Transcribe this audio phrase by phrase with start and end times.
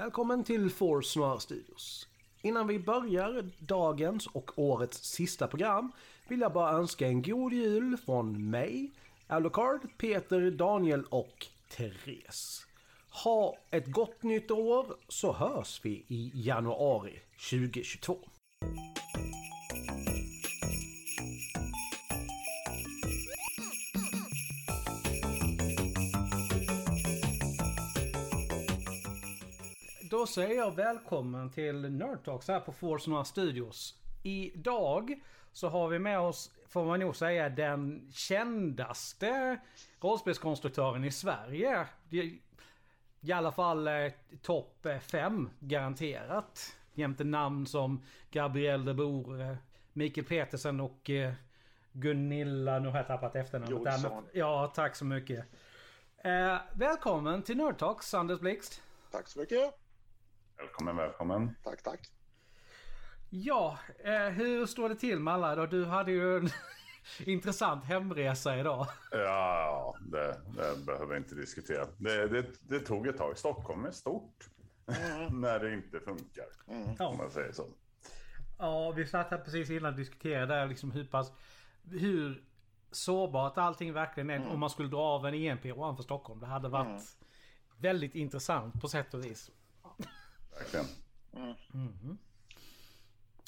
[0.00, 2.08] Välkommen till Force Noir Studios.
[2.42, 5.92] Innan vi börjar dagens och årets sista program
[6.28, 8.90] vill jag bara önska en god jul från mig,
[9.26, 12.66] Alucard, Peter, Daniel och Therese.
[13.24, 17.20] Ha ett gott nytt år så hörs vi i januari
[17.50, 18.18] 2022.
[30.10, 33.94] Då säger jag välkommen till Nerd Talks här på Force Noir Studios.
[34.22, 35.20] Idag
[35.52, 39.60] så har vi med oss, får man nog säga, den kändaste
[40.00, 41.86] rollspelskonstruktören i Sverige.
[43.20, 46.76] I alla fall eh, topp 5 garanterat.
[46.94, 49.56] Jämte namn som Gabriel de Boer, eh,
[49.92, 51.32] Mikael Petersen och eh,
[51.92, 53.94] Gunilla, nu har jag tappat efternamnet.
[53.94, 54.24] Jonsson.
[54.32, 55.44] Ja, tack så mycket.
[56.16, 58.82] Eh, välkommen till Nerd Talks, Anders Blixt.
[59.10, 59.79] Tack så mycket.
[60.60, 61.56] Välkommen, välkommen.
[61.64, 62.00] Tack, tack.
[63.30, 65.66] Ja, eh, hur står det till med alla då?
[65.66, 66.50] Du hade ju en
[67.26, 68.86] intressant hemresa idag.
[69.10, 71.86] Ja, det, det behöver vi inte diskutera.
[71.96, 73.38] Det, det, det tog ett tag.
[73.38, 74.48] Stockholm är stort.
[75.30, 76.46] När det inte funkar.
[76.98, 77.66] Om man säger så.
[78.58, 81.32] Ja, vi satt här precis innan och diskuterade liksom hur pass...
[81.90, 82.44] Hur
[82.90, 86.40] sårbart allting verkligen är om man skulle dra av en EMP ovanför Stockholm.
[86.40, 87.02] Det hade varit
[87.76, 89.50] väldigt intressant på sätt och vis.
[90.60, 90.86] Verkligen.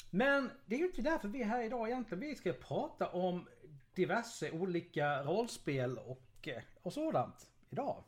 [0.09, 2.19] Men det är ju inte därför vi är här idag egentligen.
[2.19, 3.47] Vi ska prata om
[3.93, 8.03] diverse olika rollspel och, eh, och sådant idag.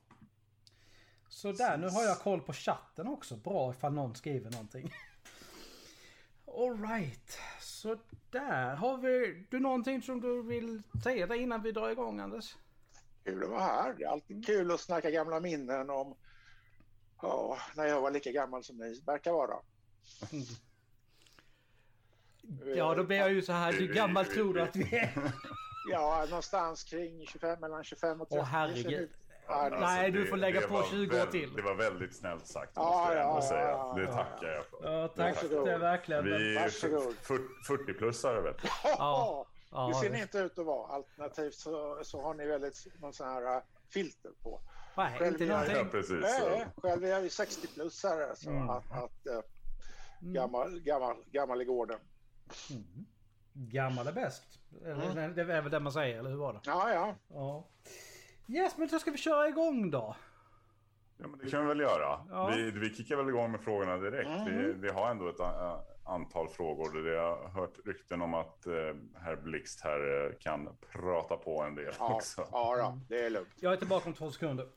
[1.30, 3.36] Så där, nu har jag koll på chatten också.
[3.36, 4.94] Bra ifall någon skriver någonting.
[6.58, 7.40] Alright.
[7.62, 7.98] Så
[8.32, 8.76] där.
[8.76, 12.56] Har vi, du någonting som du vill säga där innan vi drar igång Anders?
[13.24, 13.94] Kul att vara här.
[13.94, 16.16] Det är alltid kul att snacka gamla minnen om
[17.28, 19.56] ja, när jag var lika gammal som ni verkar vara.
[22.76, 23.74] Ja, då ber jag ju så här.
[23.74, 25.14] Hur gammal tror du att vi är?
[25.92, 28.40] Ja, någonstans kring 25, mellan 25 och 30.
[28.40, 29.10] Åh herregud.
[29.48, 31.54] Det- Nej, du får lägga på var 20 år till.
[31.56, 33.70] Det var väldigt snällt sagt, Ja, måste jag ändå ja, säga.
[33.70, 34.12] ja, Det ja.
[34.14, 34.92] tackar jag för.
[35.02, 35.42] Ja, tack.
[35.50, 36.24] Det är verkligen.
[36.26, 37.16] Vi är Varsågod.
[37.68, 38.68] 40-plussare, vet du.
[38.84, 39.46] Ja.
[39.72, 40.88] Ja, det ser ni inte ut att vara.
[40.88, 44.62] Alternativt så, så har ni väldigt någon sån här äh, filter på.
[44.98, 45.92] Nej, Själv inte är jag- Ja, någonting.
[45.92, 46.22] precis.
[46.22, 48.36] Nej, själv är jag ju 60-plussare.
[48.36, 48.70] Så Mm.
[48.70, 49.40] att, att äh,
[50.20, 52.00] gammal, gammal, gammal i gården.
[53.54, 54.44] Gammal är bäst.
[54.86, 56.60] Eller, Det är väl det man säger, eller hur var det?
[56.64, 57.16] Ja, ja.
[57.28, 57.68] Ja.
[58.48, 60.16] Yes, men då ska vi köra igång då.
[61.18, 62.26] Ja, men det kan vi väl göra.
[62.30, 62.52] Ja.
[62.56, 64.30] Vi, vi kickar väl igång med frågorna direkt.
[64.30, 64.46] Mm.
[64.58, 67.04] Vi, vi har ändå ett a, antal frågor.
[67.04, 68.74] Det jag har hört rykten om att eh,
[69.22, 72.48] herr Blixt här eh, kan prata på en del Ja, också.
[72.52, 73.50] ja då, det är lugnt.
[73.60, 74.68] Jag är tillbaka om två sekunder.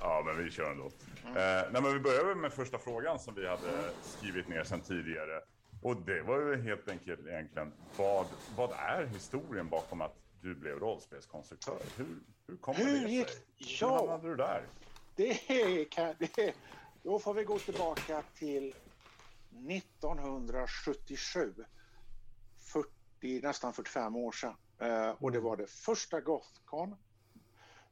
[0.00, 0.90] Ja, men vi kör ändå.
[1.24, 1.36] Mm.
[1.36, 5.40] Eh, nej, men vi börjar med första frågan som vi hade skrivit ner sedan tidigare.
[5.82, 8.26] Och det var ju helt enkelt egentligen, vad,
[8.56, 11.78] vad är historien bakom att du blev rollspelskonstruktör?
[11.96, 12.06] Hur,
[12.46, 13.42] hur kommer Hur det gick- sig?
[13.80, 13.88] Ja.
[13.90, 14.62] Hur hamnade du där?
[15.16, 16.54] Det är, kan, det är,
[17.02, 18.74] då får vi gå tillbaka till
[19.66, 21.54] 1977.
[22.72, 24.54] 40, nästan 45 år sedan.
[24.80, 26.96] Eh, och det var det första Gothcon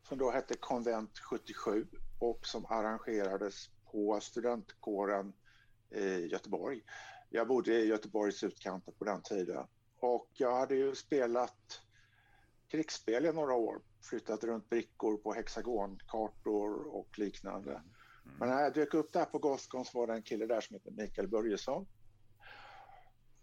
[0.03, 1.87] som då hette Konvent 77
[2.19, 5.33] och som arrangerades på studentkåren
[5.91, 6.83] i Göteborg.
[7.31, 9.67] Jag bodde i Göteborgs utkanter på den tiden
[9.99, 11.81] och jag hade ju spelat
[12.69, 13.83] krigsspel i några år.
[14.11, 17.83] Flyttat runt brickor på hexagonkartor och liknande.
[18.27, 18.39] Mm.
[18.39, 20.75] Men när jag dök upp där på Gothcon så var det en kille där som
[20.75, 21.87] heter Mikael Börjesson.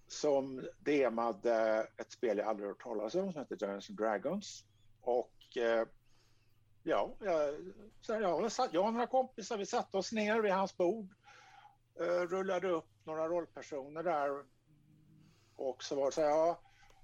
[0.07, 4.65] Som demade ett spel jag aldrig hört talas om som heter Dungeons and Dragons.
[5.01, 5.87] Och eh,
[6.83, 7.55] ja, jag,
[8.01, 11.07] så jag, satt- jag och några kompisar vi satte oss ner vid hans bord.
[11.99, 14.45] Eh, rullade upp några rollpersoner där.
[15.55, 16.61] Och så var det så här, ja,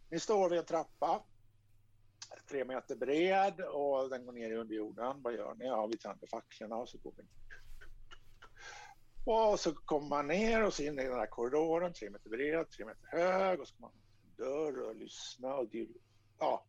[0.10, 1.24] ni står vid en trappa
[2.50, 5.22] tre meter bred och den går ner i underjorden.
[5.22, 5.66] Vad gör ni?
[5.66, 7.24] Ja, vi tänder facklorna och så går vi
[9.30, 12.70] och så kommer man ner och så in i den här korridoren, tre meter bred,
[12.70, 15.88] tre meter hög och så kommer man till dörr och lyssna och det,
[16.40, 16.66] ja,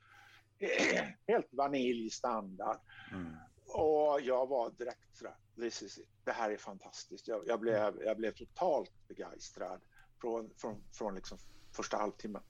[1.27, 2.81] helt vaniljstandard.
[3.13, 3.37] Mm.
[3.67, 6.09] Och jag var direkt sådär, this is it.
[6.25, 7.29] det här är fantastiskt.
[7.29, 9.81] Jag, jag, blev, jag blev totalt begeistrad
[10.21, 11.39] från, från, från liksom
[11.77, 12.43] första halvtimmen.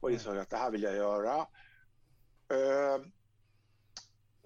[0.00, 1.46] Och insåg att det här vill jag göra.
[2.48, 3.12] Ehm,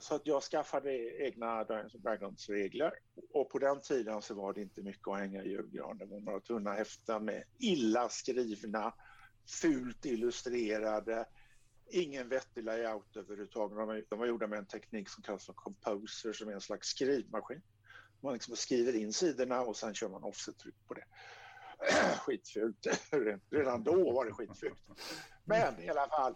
[0.04, 0.92] så att jag skaffade
[1.26, 2.92] egna Dungeons Dragons-regler.
[3.32, 5.98] Och på den tiden så var det inte mycket att hänga i julgranen.
[5.98, 8.94] Det var några tunna häften med illa skrivna,
[9.60, 11.26] fult illustrerade,
[11.90, 13.78] ingen vettig layout överhuvudtaget.
[13.78, 16.60] De var, de var gjorda med en teknik som kallas för Composer som är en
[16.60, 17.62] slags skrivmaskin.
[18.20, 21.04] Man liksom skriver in sidorna och sen kör man offset-tryck på det.
[22.18, 22.86] Skitfult.
[23.50, 24.78] Redan då var det skitfult.
[25.44, 26.34] Men i alla fall,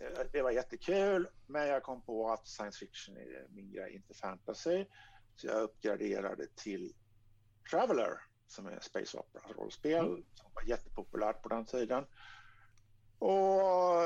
[0.00, 1.28] eh, det var jättekul.
[1.46, 4.84] Men jag kom på att science fiction är min grej, inte fantasy.
[5.36, 6.94] Så jag uppgraderade till
[7.70, 10.24] Traveller som är Space Opera rollspel mm.
[10.34, 12.04] som var jättepopulärt på den tiden.
[13.18, 14.02] Och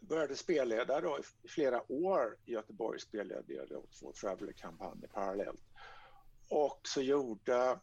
[0.00, 5.62] började spelleda då i flera år i Göteborg spelledde jag då två Traveller-kampanjer parallellt.
[6.48, 7.80] Och så gjorde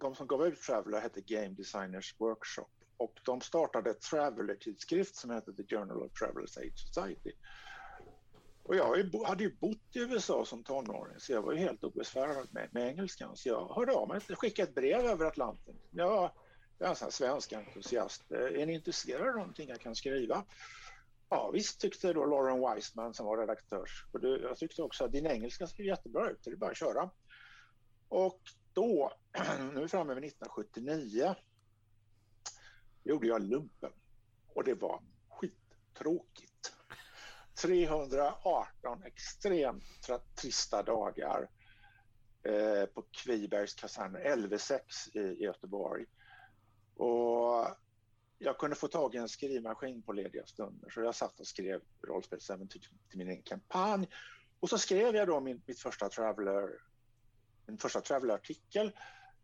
[0.00, 5.30] de som gav ut Traveller hette Game Designers Workshop och de startade ett Traveller-tidskrift som
[5.30, 7.32] hette The Journal of Travelers Age Society.
[8.62, 12.48] Och jag hade ju bott i USA som tonåring så jag var ju helt obesvärad
[12.50, 15.74] med, med engelskan så jag hörde av mig, skickade ett brev över Atlanten.
[15.90, 16.30] Jag,
[16.78, 18.30] jag är en sån här svensk entusiast.
[18.30, 20.44] Är ni intresserade av någonting jag kan skriva?
[21.28, 23.84] Ja visst tyckte då Lauren Wiseman som var redaktör.
[24.12, 27.10] Och jag tyckte också att din engelska ser jättebra ut, det är bara att köra.
[28.08, 28.40] Och
[28.72, 29.12] då,
[29.58, 31.34] nu är vi framme vid 1979,
[33.04, 33.92] gjorde jag lumpen
[34.48, 36.72] och det var skittråkigt.
[37.62, 39.84] 318 extremt
[40.40, 41.48] trista dagar
[42.42, 44.80] eh, på Kvibergs kaserner, LV6
[45.12, 46.06] i, i Göteborg.
[46.94, 47.66] Och
[48.38, 51.80] jag kunde få tag i en skrivmaskin på lediga stunder så jag satt och skrev
[52.08, 54.08] rollspelsäventyr till min egen kampanj.
[54.60, 56.70] Och så skrev jag då min, mitt första Traveller,
[57.70, 58.92] min första Traveller-artikel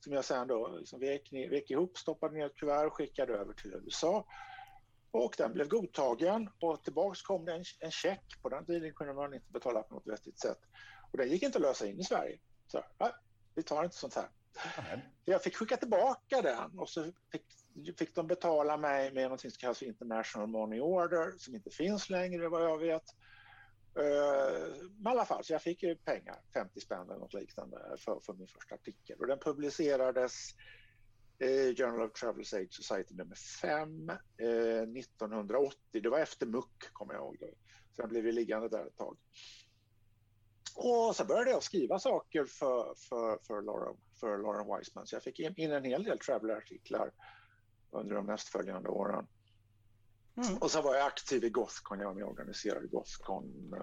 [0.01, 3.53] som jag sen då liksom vek, vek ihop, stoppade ner ett kuvert och skickade över
[3.53, 4.27] till USA.
[5.11, 8.43] Och den blev godtagen och tillbaks kom det en, en check.
[8.43, 10.59] På den tiden kunde man inte betala på något vettigt sätt.
[11.13, 12.39] Och den gick inte att lösa in i Sverige.
[12.67, 13.13] Så nej,
[13.55, 14.29] vi tar inte sånt här.
[15.25, 17.45] Jag fick skicka tillbaka den och så fick
[17.99, 22.11] fick de betala mig med något som kallas för International Money Order som inte finns
[22.11, 23.05] längre vad jag vet.
[23.99, 27.97] Eh, men i alla fall, så jag fick ju pengar, 50 spänn eller något liknande
[27.99, 30.33] för, för min första artikel och den publicerades
[31.39, 35.79] i Journal of Travel Age Society nummer 5 eh, 1980.
[35.91, 37.37] Det var efter Muck kommer jag ihåg.
[37.41, 37.47] Då.
[37.93, 39.17] Så den blev ju liggande där ett tag.
[40.75, 45.07] Och så började jag skriva saker för, för, för, Lauren, för Lauren Wiseman.
[45.07, 47.11] Så jag fick in en hel del traveler-artiklar
[47.91, 49.27] under de nästföljande åren.
[50.37, 50.59] Mm.
[50.59, 53.75] Och så var jag aktiv i Gothcon, jag var med och organiserade Gothcon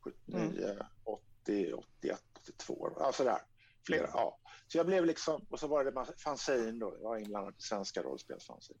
[0.00, 0.86] 79, mm.
[1.04, 3.38] 80, 81, 82, alltså där.
[3.86, 4.12] Flera, mm.
[4.14, 4.38] ja.
[4.66, 8.02] Så jag blev liksom, och så var det fanzine då, jag var inblandad i svenska
[8.02, 8.78] rollspelsfanzine.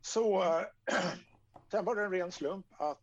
[0.00, 0.62] Så äh,
[1.70, 3.02] sen var det en ren slump att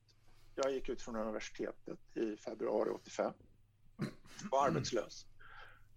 [0.56, 3.34] jag gick ut från universitetet i februari 85.
[4.52, 5.25] Var arbetslös.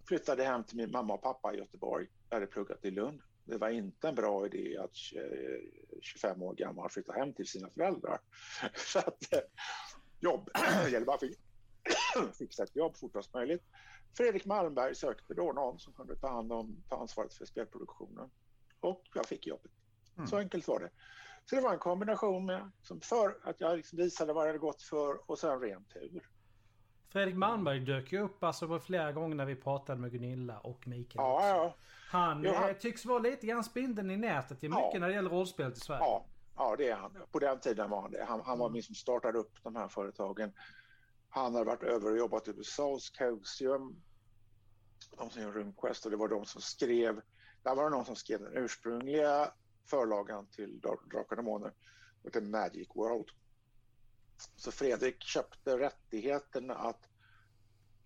[0.09, 2.09] Flyttade hem till min mamma och pappa i Göteborg.
[2.29, 3.23] Jag hade pluggat i Lund.
[3.47, 4.97] Det var inte en bra idé att
[6.01, 8.21] 25 år gammal flytta hem till sina föräldrar.
[8.75, 9.41] Så att eh,
[10.21, 10.51] jobb,
[10.85, 11.19] det gäller bara
[12.17, 13.63] att fixa ett jobb fortast möjligt.
[14.17, 18.31] Fredrik Malmberg sökte då någon som kunde ta hand om ta ansvaret för spelproduktionen
[18.81, 19.73] och jag fick jobbet.
[20.17, 20.27] Mm.
[20.27, 20.91] Så enkelt var det.
[21.45, 24.59] Så det var en kombination med som för att jag liksom visade vad jag hade
[24.59, 26.29] gått för och sen ren tur.
[27.17, 31.17] Fredrik Malmberg dök ju upp alltså flera gånger när vi pratade med Gunilla och Mikael.
[31.17, 31.75] Ja, ja.
[32.11, 32.71] Han, jo, han...
[32.71, 34.99] Eh, tycks vara lite grann spindeln i nätet i mycket ja.
[34.99, 36.01] när det gäller rollspelet i Sverige.
[36.01, 37.17] Ja, ja, det är han.
[37.33, 38.25] På den tiden var han det.
[38.29, 40.53] Han, han var min som startade upp de här företagen.
[41.29, 43.13] Han har varit över och jobbat i USA hos.
[45.19, 47.21] De som gör RymQuest och det var de som skrev,
[47.63, 49.53] där var det någon som skrev den ursprungliga
[49.91, 51.73] förlagan till Drakar och Demoner.
[52.33, 53.31] Det Magic World.
[54.57, 57.09] Så Fredrik köpte rättigheterna att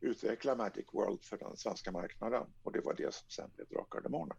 [0.01, 3.99] utveckla Magic World för den svenska marknaden och det var det som sen blev Drakar
[3.99, 4.37] och Demoner.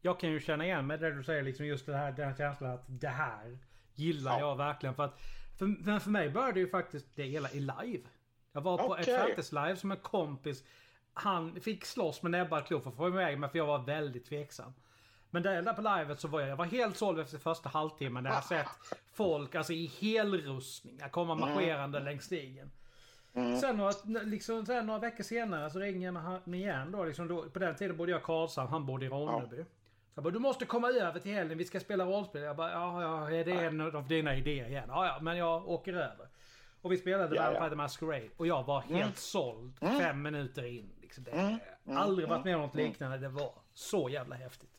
[0.00, 2.36] Jag kan ju känna igen mig det du säger liksom just det här, den här
[2.36, 3.58] känslan att det här
[3.94, 4.40] gillar ja.
[4.40, 4.94] jag verkligen.
[4.94, 5.20] För att
[5.58, 8.08] för, för mig började ju faktiskt det hela i live.
[8.52, 9.14] Jag var på okay.
[9.14, 10.64] ett Fantasy live som en kompis.
[11.12, 13.78] Han fick slåss med näbbar och klor för att få iväg mig för jag var
[13.78, 14.72] väldigt tveksam.
[15.34, 18.24] Men där, där på livet så var jag, jag var helt såld efter första halvtimmen
[18.24, 18.66] när jag sett
[19.12, 21.48] folk alltså i helrustningar komma mm.
[21.48, 22.04] marscherande mm.
[22.04, 22.70] längs stigen.
[23.34, 23.60] Mm.
[23.60, 27.42] Sen, några, liksom, sen några veckor senare så ringer han igen då, liksom då.
[27.42, 29.56] På den tiden bodde jag i Karlshamn, han bodde i Ronneby.
[29.56, 29.64] Ja.
[29.64, 32.42] Så jag bara, du måste komma över till helgen, vi ska spela rollspel.
[32.42, 34.88] Jag bara, ja, ja, är det en av dina idéer igen?
[34.88, 36.28] Ja, ja, men jag åker över.
[36.82, 37.74] Och vi spelade ja, ja.
[37.74, 39.14] Masquerade och jag var helt mm.
[39.14, 39.98] såld mm.
[39.98, 40.90] fem minuter in.
[41.00, 41.58] Liksom det, mm.
[41.86, 41.96] mm.
[41.98, 42.86] Aldrig varit med om något mm.
[42.86, 43.18] liknande.
[43.18, 44.70] Det var så jävla häftigt.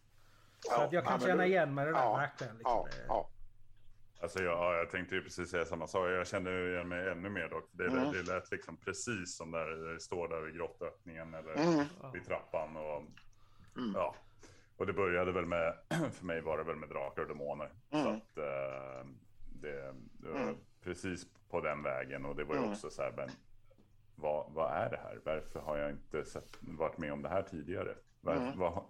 [0.65, 2.57] Så att jag kan känna igen mig det där ja, verkligen.
[2.57, 2.87] Liksom.
[2.91, 3.29] Ja, ja.
[4.21, 6.09] Alltså jag, jag tänkte ju precis säga samma sak.
[6.09, 7.69] Jag kände igen mig ännu mer dock.
[7.71, 8.11] Det, mm.
[8.11, 11.85] det lät liksom precis som där det står där vid grottöppningen eller mm.
[12.13, 12.77] vid trappan.
[12.77, 13.03] Och,
[13.77, 13.93] mm.
[13.93, 14.15] ja.
[14.77, 15.73] och det började väl med,
[16.13, 17.71] för mig var det väl med drakar och demoner.
[17.91, 18.13] Så mm.
[18.13, 19.09] att uh,
[19.61, 20.55] det, det var mm.
[20.83, 22.71] precis på den vägen och det var ju mm.
[22.71, 23.29] också så här, men
[24.15, 25.19] vad, vad är det här?
[25.25, 27.95] Varför har jag inte sett, varit med om det här tidigare?
[28.31, 28.59] Mm.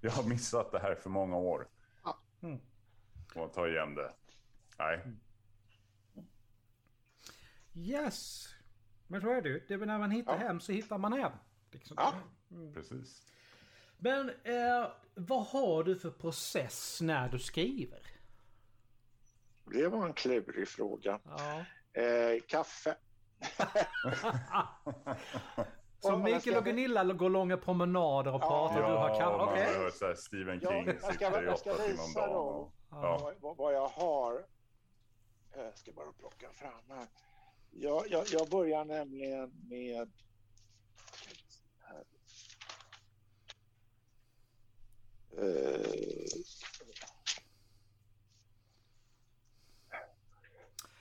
[0.00, 1.68] jag har missat det här för många år.
[2.04, 2.18] Ja.
[2.42, 2.60] Mm.
[3.34, 4.12] Och ta igen det.
[4.78, 5.00] Nej,
[7.74, 8.48] Yes.
[9.06, 9.64] Men så är det ju.
[9.68, 10.38] Det är när man hittar Ja.
[10.38, 11.32] hem så hittar man hem.
[11.70, 11.96] Liksom.
[12.00, 12.14] Ja.
[12.74, 13.22] precis.
[13.98, 18.00] Men eh, vad har du för process när du skriver?
[19.64, 21.20] Det var en klurig fråga.
[21.24, 21.64] Ja.
[22.02, 22.96] Eh, kaffe.
[26.00, 28.48] Så Mikael och Gunilla går långa promenader och Ja.
[28.48, 29.36] pratar och du har kaffe?
[29.36, 29.64] man Okej.
[30.00, 32.70] här Stephen Ja, King jag ska- jag ska visa då.
[32.90, 32.96] Ja.
[33.02, 33.32] Ja.
[33.40, 34.34] Vad, vad jag har.
[35.56, 37.06] Eh, Jag ska bara plocka fram här.
[37.70, 40.10] Jag, jag, jag börjar nämligen med...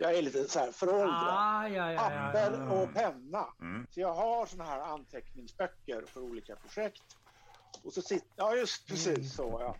[0.02, 1.28] Jag är lite så här föråldrad.
[1.30, 2.82] Ah, ja, ja, ja, Papper ja.
[2.84, 3.48] och penna.
[3.62, 3.88] Mm.
[3.90, 7.04] Så jag har såna här anteckningsböcker för olika projekt.
[7.84, 9.24] Och så sitter, ja just precis Mm.
[9.24, 9.78] så ja.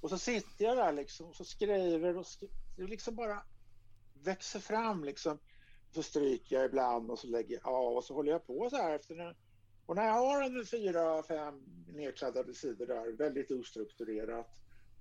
[0.00, 3.42] Och så sitter jag där liksom och så skriver och skri- det liksom bara
[4.14, 5.38] växer fram liksom.
[5.94, 8.76] Så stryker jag ibland och så lägger jag av och så håller jag på så
[8.76, 9.36] här efter när,
[9.86, 14.46] och när jag har en fyra, fem nedkladdade sidor där, väldigt ostrukturerat,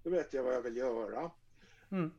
[0.04, 1.32] då vet jag vad jag vill göra.
[1.92, 2.12] Mm.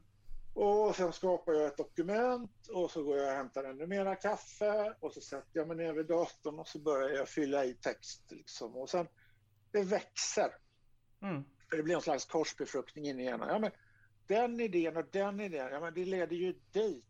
[0.54, 4.96] Och sen skapar jag ett dokument och så går jag och hämtar ännu mera kaffe
[5.00, 8.30] och så sätter jag mig ner vid datorn och så börjar jag fylla i text.
[8.30, 8.76] Liksom.
[8.76, 9.08] Och sen,
[9.70, 10.56] det växer.
[11.22, 11.44] Mm.
[11.70, 13.48] För det blir en slags korsbefruktning in i ena.
[13.48, 13.70] Ja, men
[14.26, 17.04] den idén och den idén, ja, men det leder ju dit.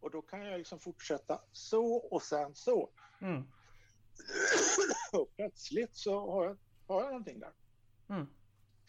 [0.00, 2.90] Och då kan jag liksom fortsätta så och sen så.
[3.20, 3.42] Mm.
[5.12, 7.52] Och plötsligt så har jag, har jag någonting där.
[8.08, 8.26] Mm.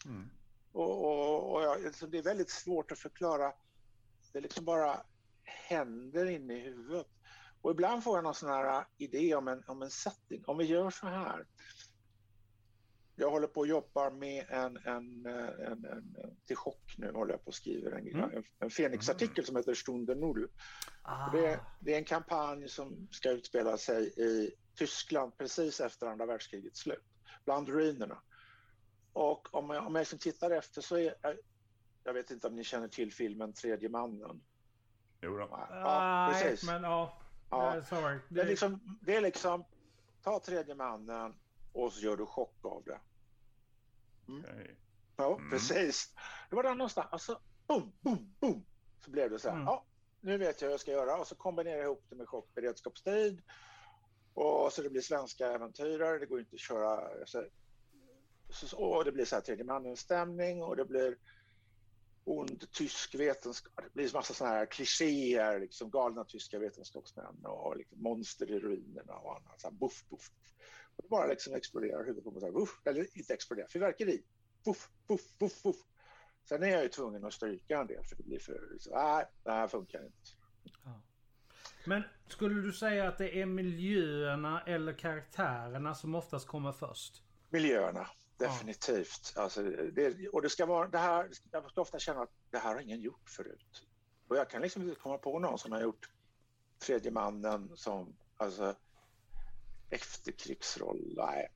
[0.04, 0.30] Mm.
[0.72, 3.52] Och, och, och jag, det är väldigt svårt att förklara.
[4.32, 5.02] Det liksom bara
[5.44, 7.06] händer inne i huvudet.
[7.62, 10.44] Och ibland får jag någon sån här idé om en, om en setting.
[10.46, 11.46] Om vi gör så här.
[13.16, 17.32] Jag håller på och jobbar med en, en, en, en, en till chock nu håller
[17.32, 18.30] jag på och skriver en, Mm.
[18.36, 20.48] en, en Fenix-artikel som heter Stunde Null.
[21.02, 21.30] Ah.
[21.30, 26.80] Det, det är en kampanj som ska utspela sig i Tyskland precis efter andra världskrigets
[26.80, 27.04] slut,
[27.44, 28.22] bland ruinerna.
[29.12, 31.14] Och om jag, om jag liksom tittar efter så är
[32.04, 34.42] jag, vet inte om ni känner till filmen Tredje mannen?
[35.20, 35.48] Jo då.
[35.50, 36.66] Ja, Nej, precis.
[36.70, 37.18] men ja.
[37.50, 37.82] Ja.
[37.82, 38.18] Sorry.
[38.28, 39.64] Det är, liksom, det är liksom,
[40.22, 41.34] ta Tredje mannen
[41.72, 43.00] och så gör du chock av det.
[44.28, 44.76] Okej.
[45.16, 45.50] Ja, Mm.
[45.50, 46.14] precis.
[46.50, 47.08] Det var där någonstans.
[47.12, 48.64] Alltså, boom, boom, boom.
[49.04, 49.56] Så blev det så här.
[49.56, 49.66] Mm.
[49.66, 49.84] Ja,
[50.20, 51.16] nu vet jag vad jag ska göra.
[51.16, 53.42] Och så kombinerar jag ihop det med chockberedskapstid.
[54.34, 56.18] Och så det blir svenska äventyrare.
[56.18, 57.20] Det går inte att köra.
[57.20, 57.44] Alltså,
[58.50, 61.16] så, och det blir så här tredje mannen-stämning och det blir
[62.24, 63.72] ond tysk vetenskap.
[63.76, 69.14] Det blir massa sådana här klichéer, liksom galna tyska vetenskapsmän och liksom monster i ruinerna
[69.14, 69.60] och annat.
[69.60, 70.30] Så här, buff, buff.
[70.96, 72.40] Och det bara liksom exploderar huvudet på mig.
[72.40, 74.22] så här, Buff, eller inte exploderar, fyrverkeri.
[74.64, 75.76] Buff, buff, buff, buff.
[76.48, 78.76] Sen är jag ju tvungen att stryka en del för det blir för...
[78.78, 80.30] Så, nej, det här funkar inte.
[81.86, 87.22] Men skulle du säga att det är miljöerna eller karaktärerna som oftast kommer först?
[87.50, 88.08] Miljöerna,
[88.42, 89.32] definitivt.
[89.36, 92.74] Alltså, det, och det ska vara det här, jag ska ofta känna att det här
[92.74, 93.86] har ingen gjort förut.
[94.28, 96.10] Och jag kan liksom inte komma på någon som har gjort
[96.78, 98.76] tredje mannen som alltså,
[99.90, 101.14] efterkrigsroll.
[101.16, 101.48] Nej.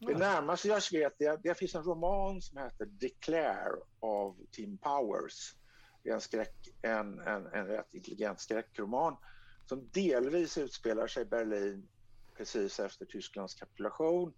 [0.00, 5.54] Det närmaste jag vet, det, det finns en roman som heter Declare av Tim Powers.
[6.02, 9.16] Det är en, skräck, en, en, en rätt intelligent skräckroman
[9.66, 11.88] som delvis utspelar sig i Berlin
[12.36, 14.34] precis efter Tysklands kapitulation.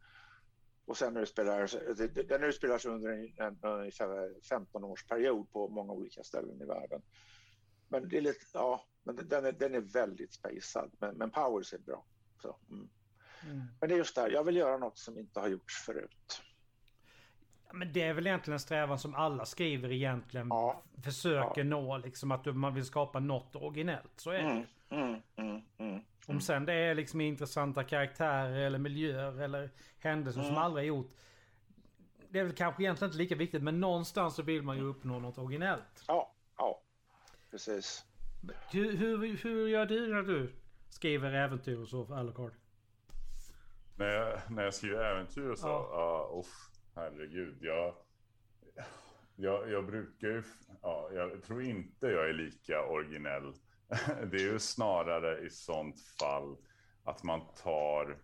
[0.84, 5.68] Och sen utspelar det- det- den utspelar sig under en, ungefär 15 års period på
[5.68, 7.02] många olika ställen i världen.
[7.88, 10.90] Men det är lite, ja, men den är, den är väldigt spacad.
[10.98, 12.04] Men, men Powers är bra.
[12.42, 12.88] Så, mm.
[13.44, 13.62] Mm.
[13.80, 16.42] Men det är just där, jag vill göra något som inte har gjorts förut.
[17.66, 20.46] Ja, Men det är väl egentligen en strävan som alla skriver egentligen.
[20.50, 20.82] Ja.
[21.04, 24.12] Försöker nå liksom att man vill skapa något originellt.
[24.16, 24.40] Så är det.
[24.40, 25.20] Mm, mm, mm,
[26.42, 30.62] sen det är liksom intressanta karaktärer eller miljöer eller händelser som Mm.
[30.62, 31.10] aldrig har gjort.
[32.28, 35.18] Det är väl kanske egentligen inte lika viktigt men någonstans så vill man ju uppnå
[35.18, 36.04] något originellt.
[36.08, 36.82] Ja, ja,
[37.50, 38.04] precis.
[38.70, 40.52] Hur, hur, hur gör du när du
[40.88, 42.52] skriver äventyr och så för Alucard?
[43.96, 45.88] När jag, när jag skriver äventyr och så, Ja.
[45.92, 47.56] ja, uff, herregud.
[47.60, 47.94] Jag,
[49.36, 50.42] jag, jag brukar ju,
[50.82, 53.52] ja, jag tror inte jag är lika originell.
[54.30, 56.56] Det är ju snarare i sånt fall
[57.04, 58.18] att man tar,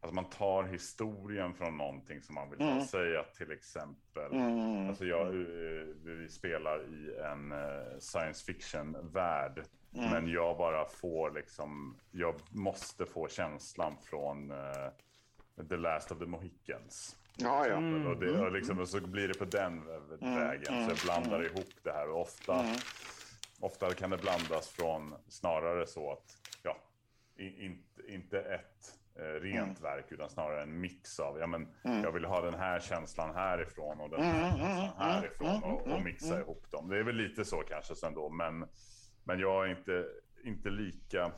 [0.00, 2.72] att man tar historien från någonting som man vill Mm.
[2.72, 2.84] mm.
[2.84, 4.32] säga till exempel.
[4.32, 4.88] Mm.
[4.88, 9.64] Alltså jag, eh, vi spelar i en eh, science fiction-värld
[9.96, 10.10] Mm.
[10.10, 14.88] Men jag bara får liksom, jag måste få känslan från uh,
[15.68, 17.16] The Last of the Mohicans.
[17.36, 17.76] Ja, ja.
[17.76, 18.06] Mm.
[18.06, 19.82] Och, det, och, liksom, och så blir det på den
[20.22, 20.40] mm.
[20.40, 20.74] vägen.
[20.74, 20.84] Mm.
[20.84, 21.52] Så jag blandar mm.
[21.52, 22.10] ihop det här.
[22.10, 22.76] Och ofta, mm.
[23.62, 26.76] Ofta kan det blandas från snarare så att, ja,
[27.36, 29.82] in, inte ett eh, rent mm.
[29.82, 32.02] verk utan snarare en mix av, ja men mm.
[32.02, 36.40] jag vill ha den här känslan härifrån och den här känslan härifrån och, och mixa
[36.40, 36.88] ihop dem.
[36.88, 38.68] Det är väl lite så kanske ändå, men,
[39.24, 40.06] men jag är inte,
[40.44, 41.32] inte lika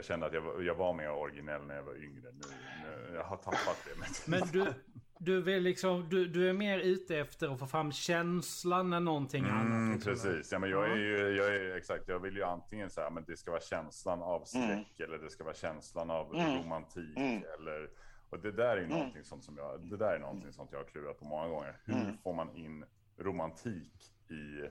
[0.00, 2.32] jag kände att jag var, jag var mer originell när jag var yngre.
[2.32, 4.30] Nu, nu jag har tappat det.
[4.30, 4.74] Men du,
[5.18, 9.44] du, vill liksom, du, du är mer ute efter att få fram känslan än någonting
[9.44, 9.94] mm, annat.
[9.94, 10.12] Liksom.
[10.12, 13.24] Precis, ja, men jag är ju, jag är, exakt, jag vill ju antingen säga men
[13.26, 14.84] det ska vara känslan av skräck mm.
[14.98, 16.58] eller det ska vara känslan av mm.
[16.58, 17.42] romantik mm.
[17.58, 17.90] eller
[18.30, 18.98] och det där är ju mm.
[18.98, 21.76] någonting sånt som jag, det där är någonting sånt jag har klurat på många gånger.
[21.84, 22.18] Hur mm.
[22.18, 22.84] får man in
[23.18, 24.68] romantik i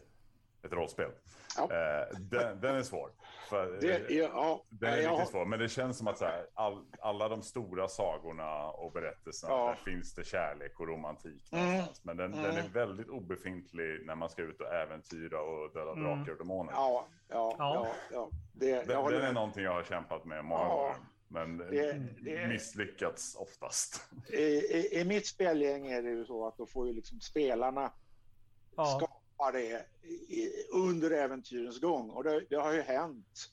[0.64, 1.12] ett rollspel.
[1.58, 1.64] Ja.
[1.64, 3.12] Eh, den, den, är svår.
[3.50, 5.12] För, det, ja, den är ja.
[5.12, 5.46] riktigt svår.
[5.46, 9.68] Men det känns som att så här, all, alla de stora sagorna och berättelserna, ja.
[9.68, 11.84] där finns det kärlek och romantik mm.
[12.04, 12.44] Men den, mm.
[12.44, 16.04] den, är väldigt obefintlig när man ska ut och äventyra och döda mm.
[16.04, 16.72] drakar och demoner.
[16.72, 17.88] Ja, ja, ja.
[18.12, 20.96] ja, Det, den, den är någonting jag har kämpat med många gånger.
[21.32, 24.10] Men det, det, misslyckats oftast.
[24.34, 27.92] I, i, I, mitt spelgäng är det ju så att då får ju liksom spelarna
[28.74, 29.09] skapa
[29.40, 29.86] tappar det
[30.72, 32.10] under äventyrens gång.
[32.10, 33.52] Och det, det har ju hänt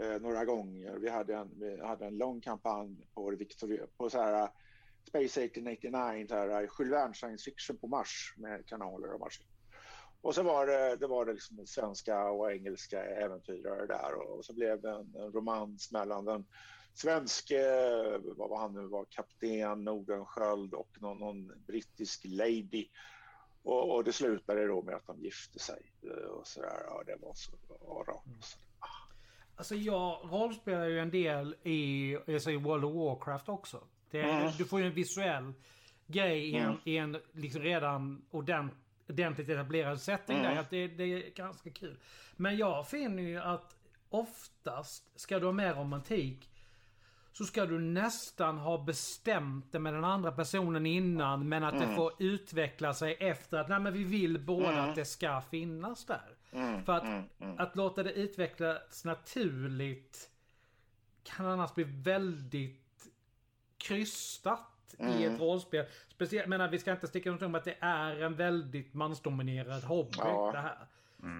[0.00, 0.96] eh, några gånger.
[0.96, 4.48] Vi hade en, vi hade en lång kampanj på, Victoria, på så här,
[5.08, 9.40] Space 1889, så här, Jules Verne science fiction på Mars med kanaler och Mars.
[10.22, 14.54] Och så var det, det, var det liksom svenska och engelska äventyrare där och så
[14.54, 16.44] blev det en, en romans mellan den
[16.94, 17.62] svenske,
[18.36, 22.88] vad var han nu var, kapten Nordenskjöld och någon, någon brittisk lady
[23.62, 26.82] och, och, det slutade då med att de gifte sig eh, och sådär.
[26.86, 27.52] Ja, det var så
[28.06, 28.26] rart.
[28.26, 28.38] Mm.
[29.56, 33.84] Alltså jag rollspelar ju en del i, alltså i World of Warcraft också.
[34.10, 34.52] Det, mm.
[34.58, 35.52] Du får ju en visuell
[36.06, 36.78] grej i en, mm.
[36.84, 38.72] i en liksom redan ordent,
[39.08, 40.54] ordentligt etablerad setting mm.
[40.54, 40.60] där.
[40.60, 41.98] Att det, det är ganska kul.
[42.36, 43.76] Men jag finner ju att
[44.08, 46.49] oftast ska du ha mer romantik
[47.40, 51.88] så ska du nästan ha bestämt det med den andra personen innan men att mm.
[51.88, 54.90] det får utveckla sig efter att nej men vi vill båda mm.
[54.90, 56.36] att det ska finnas där.
[56.52, 56.84] Mm.
[56.84, 57.24] För att, mm.
[57.40, 57.58] Mm.
[57.58, 60.30] att låta det utvecklas naturligt
[61.22, 63.08] kan annars bli väldigt
[63.78, 65.38] krystat i ett mm.
[65.38, 65.86] rollspel.
[66.08, 70.50] Speciellt, men vi ska inte sticka under att det är en väldigt mansdominerad hobby ja.
[70.52, 70.86] det här.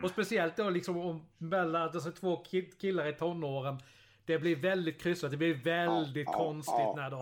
[0.03, 2.45] Och speciellt då liksom om mellan alltså, två
[2.81, 3.79] killar i tonåren
[4.25, 5.31] det blir väldigt kryssat.
[5.31, 7.19] Det blir väldigt ja, konstigt ja, när de...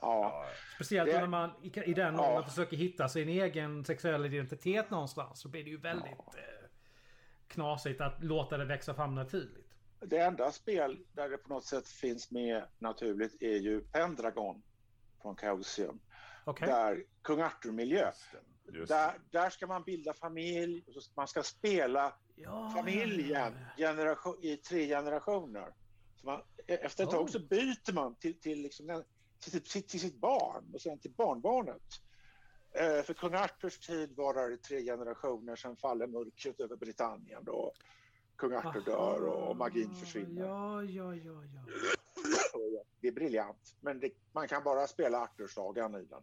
[0.00, 4.90] Ja, speciellt det, när man i, i den åldern försöker hitta sin egen sexuella identitet
[4.90, 5.40] någonstans.
[5.40, 6.68] Så blir det ju väldigt eh,
[7.48, 9.68] knasigt att låta det växa fram naturligt.
[10.00, 14.62] Det enda spel där det på något sätt finns med naturligt är ju Pendragon
[15.22, 16.00] från Chaosium.
[16.46, 16.68] Okay.
[16.68, 18.12] Där Kung Arthur-miljö.
[18.88, 20.84] Där, där ska man bilda familj,
[21.16, 22.14] man ska spela
[22.74, 25.74] familjen generation, i tre generationer.
[26.20, 27.14] Så man, e, efter ett oh.
[27.14, 29.04] tag så byter man till, till, liksom,
[29.38, 31.82] till, till, till, sitt barn och sen till barnbarnet.
[32.72, 37.72] Eh, för kung Arthurs tid varar i tre generationer, sen faller mörkret över Britannien då.
[38.36, 40.46] Kung Arthur dör och magin försvinner.
[40.46, 42.84] Ja, ja, ja, ja.
[43.00, 46.22] det är briljant, men det, man kan bara spela Arthur-sagan i den.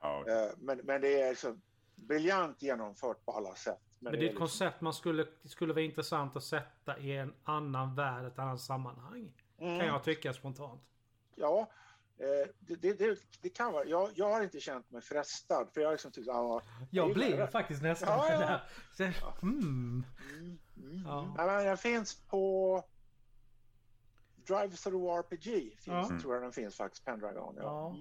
[0.00, 0.28] Oh.
[0.28, 1.62] Eh, men, men det är liksom
[1.94, 3.89] briljant genomfört på alla sätt.
[4.02, 4.38] Men, det är ett liksom...
[4.38, 9.32] koncept man skulle, skulle vara intressant att sätta i en annan värld, ett annat sammanhang.
[9.58, 9.78] Mm.
[9.78, 10.82] Kan jag tycka spontant.
[11.34, 11.70] Ja,
[12.18, 13.84] eh, det, det, det, kan vara.
[13.84, 15.68] Jag, jag har inte känt mig frestad.
[15.74, 18.60] För jag liksom tyckt, ah, jag blev faktiskt nästan ja, ja.
[18.92, 19.02] Så,
[19.42, 20.04] mm.
[20.32, 21.34] Mm, mm, ja.
[21.36, 22.84] ja den finns på
[24.46, 25.44] Drive Through RPG.
[25.44, 26.18] Finns, ja.
[26.20, 27.04] Tror jag den finns faktiskt.
[27.04, 27.54] Pendragon.
[27.58, 27.96] Ja.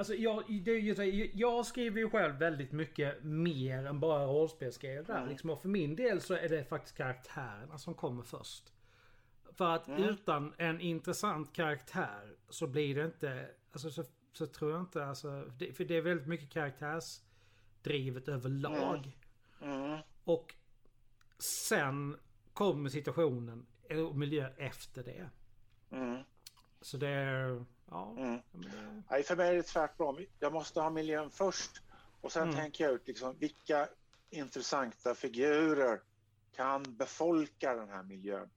[0.00, 0.08] Mm.
[0.08, 5.16] Alltså jag, det, jag skriver ju själv väldigt mycket mer än bara rollspelsgrejer där.
[5.16, 5.28] Mm.
[5.28, 8.72] Liksom, och för min del så är det faktiskt karaktärerna som kommer först.
[9.52, 10.02] För att mm.
[10.02, 15.44] utan en intressant karaktär så blir det inte, alltså så, så tror jag inte, alltså,
[15.58, 19.16] det, för det är väldigt mycket karaktärsdrivet överlag.
[19.62, 19.82] Mm.
[19.82, 19.98] mm.
[20.24, 20.54] Och
[21.68, 22.16] sen
[22.52, 23.66] kommer situationen
[24.08, 25.30] och miljö efter det.
[26.80, 27.64] Så det är...
[27.90, 28.14] Ja.
[28.18, 28.40] Mm.
[29.10, 30.18] Nej, för mig är det tvärtom.
[30.38, 31.82] Jag måste ha miljön först
[32.20, 32.54] och sen mm.
[32.54, 33.88] tänker jag ut liksom, vilka
[34.30, 36.00] intressanta figurer
[36.52, 38.50] kan befolka den här miljön.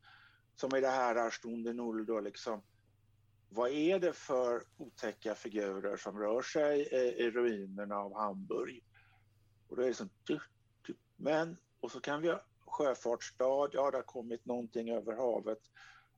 [0.55, 2.63] Som i det här Arstunde Null då liksom.
[3.49, 8.83] Vad är det för otäcka figurer som rör sig i, i ruinerna av Hamburg?
[9.67, 10.09] Och då är det som,
[11.15, 15.59] men, och så kan vi sjöfartsstad, ja det har kommit någonting över havet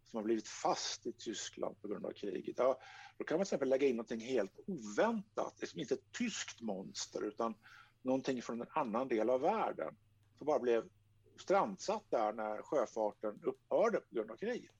[0.07, 2.55] som har blivit fast i Tyskland på grund av kriget.
[2.57, 2.79] Ja,
[3.17, 7.25] då kan man till exempel lägga in någonting helt oväntat, liksom inte ett tyskt monster
[7.25, 7.55] utan
[8.01, 9.95] någonting från en annan del av världen
[10.37, 10.89] som bara blev
[11.37, 14.71] strandsatt där när sjöfarten upphörde på grund av kriget.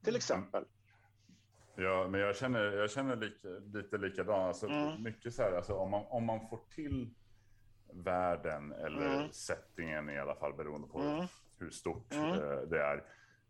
[0.00, 0.16] Till mm.
[0.16, 0.64] exempel.
[1.76, 4.30] Ja, men jag känner, jag känner lika, lite likadant.
[4.30, 5.02] Alltså, mm.
[5.02, 7.14] Mycket så här, alltså, om, man, om man får till
[7.92, 9.32] världen eller mm.
[9.32, 11.26] settingen i alla fall beroende på mm.
[11.58, 12.30] hur stort mm.
[12.30, 13.04] Eh, det är.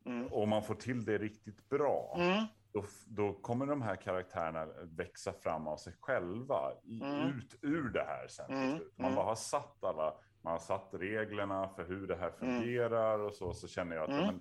[0.06, 0.32] Mm.
[0.32, 2.44] Om man får till det riktigt bra, mm.
[2.72, 8.04] då, då, kommer de här karaktärerna växa fram av sig själva i, ut ur det
[8.04, 8.80] här sen.
[8.96, 13.34] Man bara har satt alla, man har satt reglerna för hur det här fungerar och
[13.34, 14.40] så, så känner jag att men,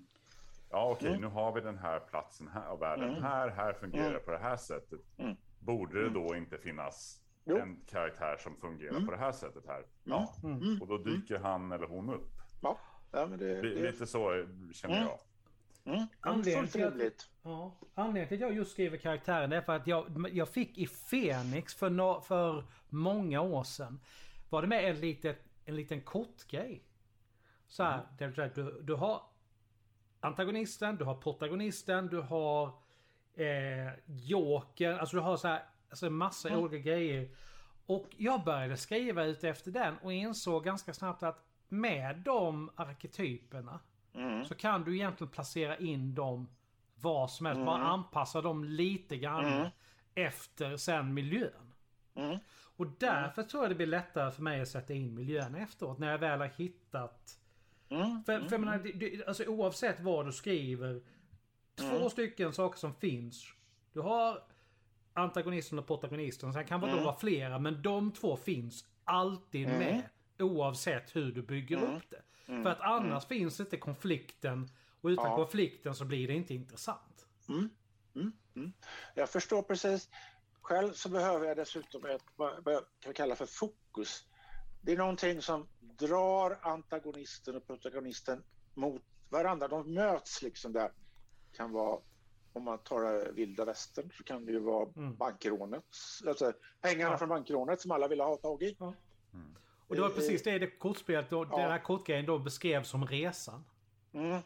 [0.69, 3.23] Ja, okej, okay, nu har vi den här platsen här av världen.
[3.23, 4.99] Här, här fungerar på det här sättet.
[5.59, 7.57] Borde det då inte finnas Jo.
[7.57, 9.05] en karaktär som fungerar mm.
[9.05, 9.85] på det här sättet här.
[10.03, 10.33] Ja.
[10.43, 10.61] Mm.
[10.61, 10.81] mm.
[10.81, 12.31] Och då dyker han eller hon upp.
[12.61, 12.77] Ja,
[13.11, 13.61] ja det, det...
[13.61, 15.07] Lite så känner mm.
[15.07, 15.19] jag.
[15.85, 16.05] Mm.
[16.19, 20.29] Anledningen, till att, ja, anledningen till att jag just skriver karaktären är för att jag,
[20.33, 23.99] jag fick i Fenix för, no, för många år sedan.
[24.49, 26.83] Var det med en, litet, en liten kortgrej.
[27.67, 28.49] Så här, mm.
[28.55, 29.21] du, du har
[30.19, 32.67] antagonisten, du har protagonisten, du har
[33.33, 34.97] eh, Joker.
[34.97, 35.63] Alltså du har så här
[35.95, 36.61] Alltså en massa mm.
[36.61, 37.29] olika grejer.
[37.85, 43.79] Och jag började skriva ut efter den och insåg ganska snabbt att med de arketyperna
[44.15, 44.45] mm.
[44.45, 46.47] så kan du egentligen placera in dem
[47.01, 47.57] var som helst.
[47.57, 47.65] Mm.
[47.65, 49.67] Bara anpassa dem lite grann mm.
[50.15, 51.73] efter sen miljön.
[52.15, 52.37] Mm.
[52.77, 56.11] Och därför tror jag det blir lättare för mig att sätta in miljön efteråt när
[56.11, 57.39] jag väl har hittat
[57.89, 61.01] Mm, för, för jag menar, det, alltså, oavsett vad du skriver.
[61.75, 62.09] Två mm.
[62.09, 63.53] stycken saker som finns.
[63.93, 64.43] Du har
[65.13, 66.53] antagonisten och protagonisten.
[66.53, 67.03] Sen kan det mm.
[67.03, 69.79] vara flera men de två finns alltid mm.
[69.79, 70.01] med.
[70.39, 71.95] Oavsett hur du bygger mm.
[71.95, 72.21] upp det.
[72.47, 72.63] Mm.
[72.63, 73.39] För att annars mm.
[73.39, 74.69] finns inte konflikten.
[75.01, 75.35] Och utan ja.
[75.35, 77.27] konflikten så blir det inte intressant.
[77.49, 77.69] Mm.
[79.15, 80.09] Jag förstår precis.
[80.61, 84.25] Själv så behöver jag dessutom ett, vad jag kan kalla för fokus.
[84.81, 89.67] Det är någonting som drar antagonisten och protagonisten mot varandra.
[89.67, 90.91] De möts liksom där.
[91.51, 91.99] Det kan vara
[92.53, 95.15] om man tar vilda västern så kan det ju vara mm.
[95.15, 95.83] bankrånet.
[96.27, 97.17] Alltså pengarna ja.
[97.17, 98.75] från bankrånet som alla ville ha tag i.
[98.79, 98.93] Ja.
[99.33, 99.55] Mm.
[99.87, 101.57] Och det var precis det det kortspelet och ja.
[101.57, 103.65] den här kortgrejen då beskrevs som resan.
[104.13, 104.41] Mm.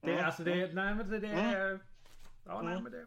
[0.00, 0.24] Det är mm.
[0.24, 1.66] alltså det, nej men det, det är...
[1.66, 1.80] Mm.
[2.44, 2.82] Ja nej mm.
[2.82, 3.06] men det...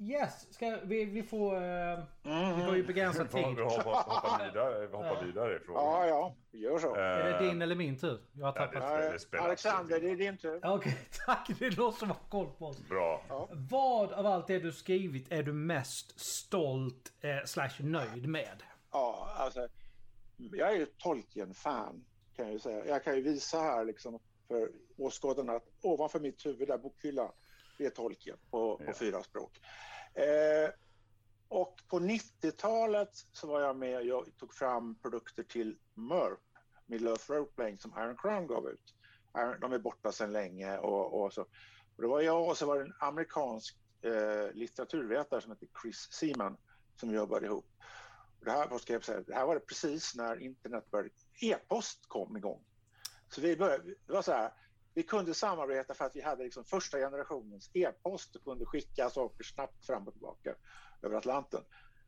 [0.00, 1.54] Yes, ska vi, vi får...
[1.54, 2.56] Uh, mm.
[2.56, 3.46] Vi har ju begränsad tid.
[3.56, 5.84] Vi hoppar, hoppar vidare, vi hoppar vidare i frågan.
[5.84, 6.96] Ja, ja, vi gör så.
[6.96, 8.20] Uh, är det din eller min tur?
[8.32, 8.82] Jag har tappat.
[8.82, 10.56] Ja, det, det Alexander, det är din tur.
[10.56, 10.92] Okej, okay,
[11.26, 11.50] tack.
[11.58, 12.88] Det låter som att ha koll på oss.
[12.88, 13.22] Bra.
[13.28, 13.48] Ja.
[13.52, 18.62] Vad av allt det du skrivit är du mest stolt eh, slash nöjd med?
[18.98, 19.68] Ja, alltså.
[20.36, 22.04] Jag är ju Tolkien-fan
[22.36, 22.86] kan jag ju säga.
[22.86, 27.32] Jag kan ju visa här liksom för åskådarna att ovanför mitt huvud där bokhyllan,
[27.78, 28.92] det är Tolkien på, på ja.
[28.92, 29.60] fyra språk.
[30.14, 30.70] Eh,
[31.48, 36.40] och på 90-talet så var jag med och tog fram produkter till MERP,
[36.86, 38.94] Middle Earth Role Playing, som Iron Crown gav ut.
[39.60, 41.42] De är borta sedan länge och, och så.
[41.96, 46.08] Och det var jag och så var det en amerikansk eh, litteraturvetare som heter Chris
[46.12, 46.56] Seaman
[46.96, 47.66] som jobbade ihop.
[48.48, 51.10] Och det, här, vad ska jag säga, det här var det precis när internet började,
[51.40, 52.64] e-post kom igång.
[53.28, 54.52] Så vi började, det var så här,
[54.94, 59.44] vi kunde samarbeta för att vi hade liksom första generationens e-post och kunde skicka saker
[59.44, 60.54] snabbt fram och tillbaka
[61.02, 61.60] över Atlanten.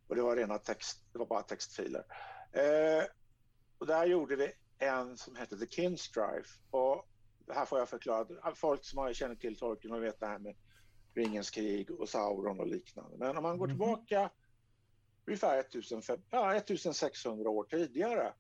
[0.09, 2.05] Och det var rena text, det var bara textfiler.
[2.53, 3.05] Eh,
[3.79, 6.59] och där gjorde vi en som hette The Kinstrife.
[6.71, 7.09] Och
[7.47, 8.55] det här får jag förklara.
[8.55, 10.57] Folk som har känner till Tolkien och vet det här med
[11.15, 13.17] Ringens krig och Sauron och liknande.
[13.19, 13.77] Men om man går mhm.
[13.77, 14.31] tillbaka
[15.31, 18.33] ungefär 1500, ja, 1600 år tidigare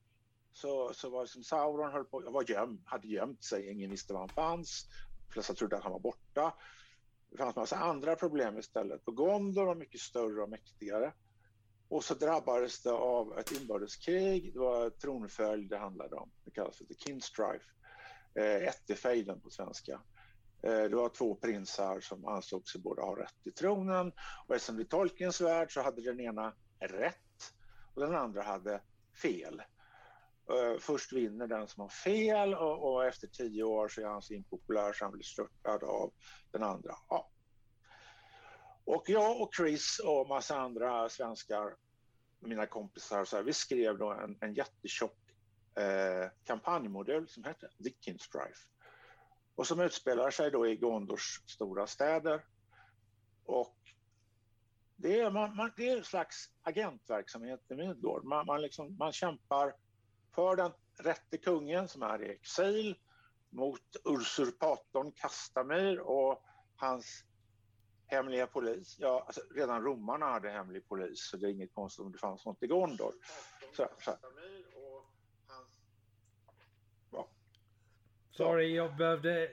[0.53, 4.20] så, så var liksom Sauron höll på, var göm, hade gömt sig, ingen visste var
[4.20, 4.87] han fanns.
[5.26, 6.55] De flesta trodde att han var borta.
[7.31, 9.09] Det fanns massa andra problem istället.
[9.09, 11.12] Och Gondor var mycket större och mäktigare.
[11.88, 14.53] Och så drabbades det av ett inbördeskrig.
[14.53, 16.31] Det var tronföljd det handlade om.
[16.44, 17.61] Det kallas för The King's
[18.35, 20.00] Eh, Ättefejden på svenska.
[20.62, 24.12] Eh, det var två prinsar som ansåg sig båda ha rätt till tronen.
[24.46, 27.55] Och eftersom det är Tolkiens värld så hade den ena rätt
[27.95, 28.81] och den andra hade
[29.23, 29.62] fel.
[30.51, 34.23] Eh, först vinner den som har fel och, och, efter tio år så är han
[34.23, 36.12] så impopulär så han blir störtad av
[36.51, 36.95] den andra.
[37.09, 37.31] Ja.
[38.85, 41.77] Och jag och Chris och massa andra svenskar,
[42.40, 45.19] mina kompisar, så här, vi skrev då en, en jättetjock
[45.75, 48.69] eh, kampanjmodell som hette The Strife
[49.55, 52.45] och som utspelar sig då i Gondors stora städer.
[53.45, 53.80] Och
[55.03, 58.25] det är, man, man, det är en slags agentverksamhet i Midgård.
[58.25, 59.75] Man, man, liksom, man kämpar
[60.35, 62.99] för den rätte kungen som är i exil
[63.51, 66.45] mot usurpatorn Kastamir och
[66.77, 67.25] hans
[68.07, 68.97] hemliga polis.
[68.99, 72.47] Ja, alltså, redan romarna hade hemlig polis så det är inget konstigt om det fanns
[72.47, 73.15] något i Gondor.
[73.77, 74.17] Så, så.
[78.31, 79.51] Sorry, jag behövde...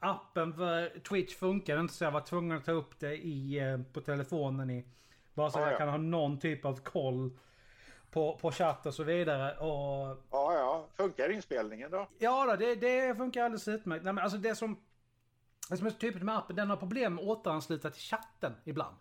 [0.00, 3.78] Appen för Twitch funkar inte så jag var tvungen att ta upp det i, eh,
[3.92, 4.84] på telefonen i...
[5.34, 5.78] Bara så Ah, jag ja.
[5.78, 7.38] kan ha någon typ av koll
[8.10, 9.56] på, på chatt och så vidare.
[9.58, 10.86] Och Ja, ja.
[10.94, 12.08] Funkar inspelningen då?
[12.18, 14.04] Ja då, det, det funkar alldeles utmärkt.
[14.04, 14.76] Nej, men alltså det som...
[15.70, 18.52] Det som är så typiskt med appen, den har problem med att återansluta till chatten
[18.64, 18.96] ibland.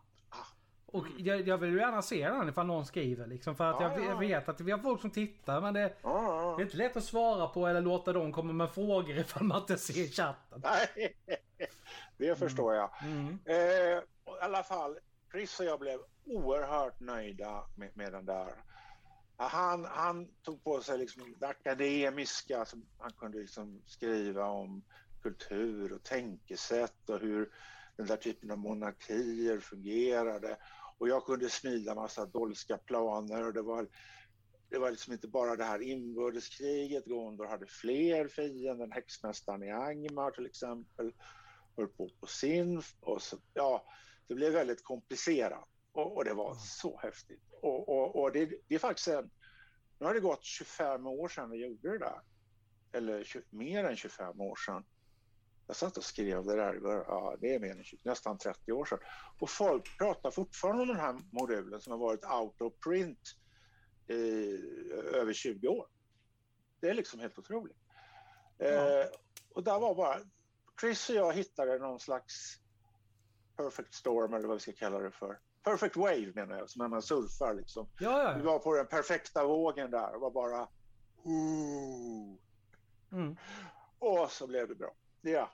[0.91, 3.56] Och jag, jag vill ju gärna se den ifall någon skriver liksom.
[3.56, 4.10] För att Ja, jag, ja.
[4.10, 7.04] jag vet att vi har folk som tittar men det, det är inte lätt att
[7.04, 10.63] svara på eller låta dem komma med frågor ifall man inte ser chatten.
[10.63, 11.15] Nej,
[12.17, 12.89] det förstår jag.
[13.04, 13.39] Mm.
[13.45, 14.02] Eh, I
[14.41, 14.97] alla fall,
[15.32, 18.54] Chris och jag blev oerhört nöjda med, med den där.
[19.38, 24.84] Han, han tog på sig liksom det akademiska, som han kunde liksom skriva om
[25.21, 27.49] kultur och tänkesätt och hur
[27.97, 30.58] den där typen av monarkier fungerade.
[31.00, 33.88] Och jag kunde smida massa dolska planer och det var,
[34.70, 37.06] det var liksom inte bara det här inbördeskriget.
[37.06, 41.14] Gondor hade fler fiender, häxmästaren i Angmar till exempel
[41.78, 43.86] höll på på sin och så, ja,
[44.28, 47.54] det blev väldigt komplicerat och, och det var så häftigt.
[47.62, 49.32] Och, och, och det, det är faktiskt en,
[50.00, 52.22] nu har det gått 25 år sedan vi gjorde det där.
[52.92, 54.86] Eller 20, mer än 25 år sedan.
[55.69, 58.86] Jag satt och skrev det där, ja, det är mer än 20, nästan 30 år
[58.86, 58.99] sedan.
[59.39, 63.19] Och folk pratar fortfarande om den här modulen som har varit out of print
[64.08, 64.58] i
[65.13, 65.88] över 20 år.
[66.79, 67.77] Det är liksom helt otroligt.
[68.60, 69.05] Eh,
[69.55, 70.19] och där var bara,
[70.82, 72.60] Chris och jag hittade någon slags
[73.58, 75.39] perfect storm eller vad vi ska kalla det för.
[75.63, 77.89] Perfect wave menar jag, som när man surfar liksom.
[77.99, 80.67] Ja, ja, Vi var på den perfekta vågen där och var bara...
[81.23, 82.38] Ooh.
[83.12, 83.38] Mm.
[83.99, 84.95] Och så blev det bra.
[85.21, 85.49] Ja,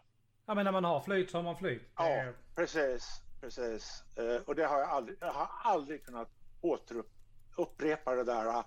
[0.45, 1.81] ja men när man har flyt så har man flyt.
[1.81, 3.21] Det ja är- precis.
[3.41, 4.03] precis.
[4.15, 6.29] Eh, och det har jag aldrig, jag har aldrig kunnat
[6.61, 7.11] återupp,
[7.57, 8.63] upprepa det där uh,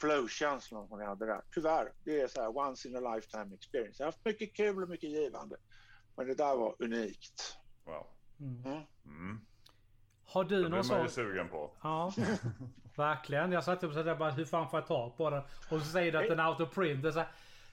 [0.00, 1.42] flow-känslan som jag hade där.
[1.54, 4.02] Tyvärr, det är så här once in a lifetime experience.
[4.02, 5.56] Jag har haft mycket kul och mycket givande.
[6.16, 7.56] Men det där var unikt.
[7.84, 8.06] Wow.
[8.40, 8.62] Mm.
[8.64, 8.82] Mm.
[9.06, 9.40] Mm.
[10.24, 11.14] Har du Det någon blir man ju sån?
[11.24, 11.70] sugen på.
[11.82, 12.12] Ja.
[12.96, 13.52] Verkligen.
[13.52, 15.42] Jag satt upp så där bara hur fan får jag tag på den?
[15.70, 17.02] Och så säger du att den är out of print.
[17.02, 17.28] Det är så här,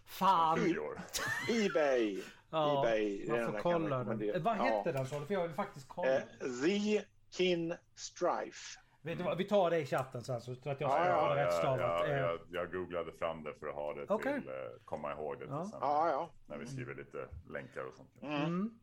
[0.05, 0.59] Fan!
[0.59, 1.01] 20 år.
[1.65, 2.23] Ebay.
[2.55, 3.27] Ja, Ebay.
[3.29, 4.43] man får kolla den.
[4.43, 4.63] Vad Ja.
[4.63, 5.25] hette den sa du?
[5.25, 6.15] För jag vill faktiskt kolla.
[6.15, 6.21] Eh,
[6.65, 7.01] The
[7.37, 8.79] Kin Strife.
[9.01, 11.45] Vet du vad, Vi tar det i chatten sen så att jag ska Ja, ja,
[11.45, 11.79] rätt stavat.
[11.79, 14.41] jag, Eh, jag, jag googlade fram det för att ha det Okej.
[14.41, 15.65] till, eh, komma ihåg det till Ja.
[15.71, 15.79] sen.
[15.81, 16.29] Ja, ja.
[16.47, 18.09] När vi skriver lite länkar och sånt.
[18.21, 18.79] Mm.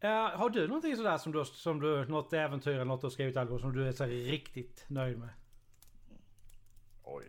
[0.00, 3.10] Eh, har du någonting sådär som du, som du, något äventyr eller något du har
[3.10, 5.28] skrivit Algo som du är så riktigt nöjd med?
[7.02, 7.24] Oj,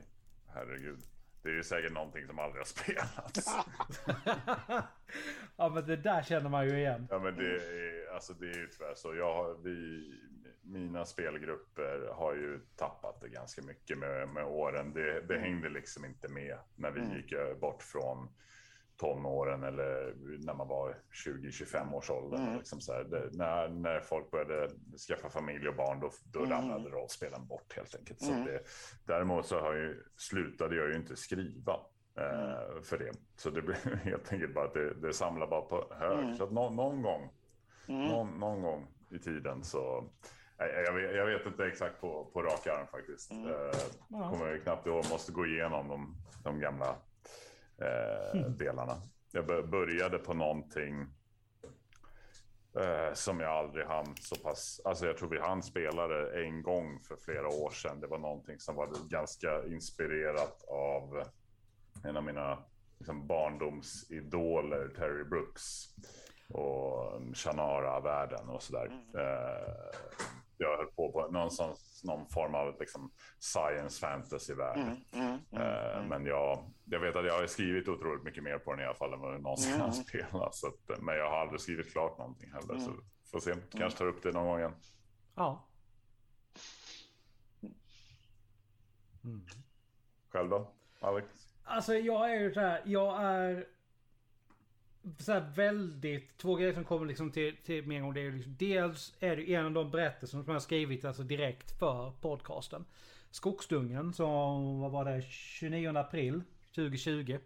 [0.48, 1.00] herregud.
[1.46, 3.50] Det är ju säkert någonting som aldrig har spelats.
[5.58, 7.08] ja men det där känner man ju igen.
[7.12, 9.16] Ja men det är, alltså det är ju tyvärr så.
[9.16, 10.04] Jag har, vi,
[10.62, 14.94] mina spelgrupper har ju tappat det ganska mycket med, med åren.
[14.94, 17.16] Det, det hängde liksom inte med när vi Mm.
[17.18, 18.30] gick eh, bort från
[18.98, 20.14] tonåren eller
[20.46, 22.38] när man var 20-25 års ålder.
[22.38, 22.58] Mm.
[22.58, 24.70] Liksom så här, det, när, när folk började
[25.08, 26.52] skaffa familj och barn då, då Mm.
[26.52, 28.22] ramlade rollspelen bort helt enkelt.
[28.22, 28.46] Så Mm.
[28.46, 28.60] det,
[29.06, 31.74] däremot så har jag, slutade jag ju inte skriva.
[32.18, 33.12] Eh, för det.
[33.38, 36.20] Så det blir helt enkelt bara att det, det samlar bara på hög.
[36.20, 36.36] Mm.
[36.36, 37.30] Så att nå, någon gång
[37.88, 38.08] Mm.
[38.08, 40.10] någon, någon gång i tiden så...
[40.58, 43.32] Jag vet, jag vet inte exakt på, på rak arm faktiskt.
[43.32, 43.48] Mm.
[43.48, 45.06] Eh, kommer jag knappt ihåg.
[45.12, 46.96] Måste gå igenom de, de gamla
[47.82, 49.02] eh, delarna.
[49.32, 51.02] Jag bör- började på någonting
[52.80, 54.82] eh, som jag aldrig hann så pass...
[54.86, 58.00] Alltså jag tror vi hann spela det en gång för flera år sedan.
[58.00, 61.24] Det var någonting som var ganska inspirerat av
[62.04, 62.64] en av mina
[62.98, 65.86] liksom, barndomsidoler, Terry Brooks
[66.50, 68.86] och Shannara-världen och sådär.
[69.18, 69.96] Eh,
[70.58, 74.78] jag höll på på någon, sån, någon form av liksom, science fantasy-värld.
[74.78, 76.08] Mm, mm, mm, Eh, mm.
[76.10, 78.96] Men jag, jag vet att jag har skrivit otroligt mycket mer på den i alla
[78.96, 79.94] fall än vad jag någonsin har Mm.
[80.04, 80.56] spelat.
[80.56, 82.78] Så att, men jag har aldrig skrivit klart någonting heller.
[82.80, 83.04] Så Mm.
[83.32, 84.76] får se, kanske tar upp det någon gång igen.
[85.36, 85.68] Ja.
[89.24, 89.46] Mm.
[90.30, 91.28] Själv då, Alex?
[91.64, 93.66] Alltså jag är ju så här, jag är
[95.20, 98.14] så här väldigt, två grejer som kommer liksom till, till mig en gång.
[98.14, 101.24] Det är liksom, dels är det en av de berättelser som jag har skrivit alltså
[101.24, 102.86] direkt för podcasten.
[103.32, 106.42] Skogsdungen som, vad var det, 29 april
[106.76, 107.38] 2020.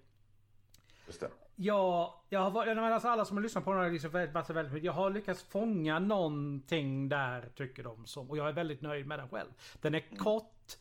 [1.07, 1.29] Just det.
[1.55, 4.73] Jag, jag har varit, alltså alla som har lyssnat på den har liksom så väldigt
[4.73, 4.85] mycket.
[4.85, 8.29] Jag har lyckats fånga någonting där tycker de som.
[8.29, 9.49] Och jag är väldigt nöjd med den själv.
[9.81, 10.77] Den är kort.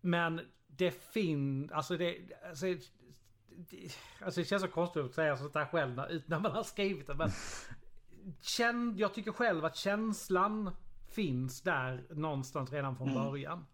[0.00, 2.16] Men det finns, alltså det,
[2.48, 2.66] alltså,
[4.20, 7.06] alltså det känns så konstigt att säga sånt här själv när, när man har skrivit
[7.06, 7.14] det.
[7.14, 7.30] Men
[8.40, 10.70] känn, jag tycker själv att känslan
[11.10, 13.24] finns där någonstans redan från Mm.
[13.24, 13.66] början.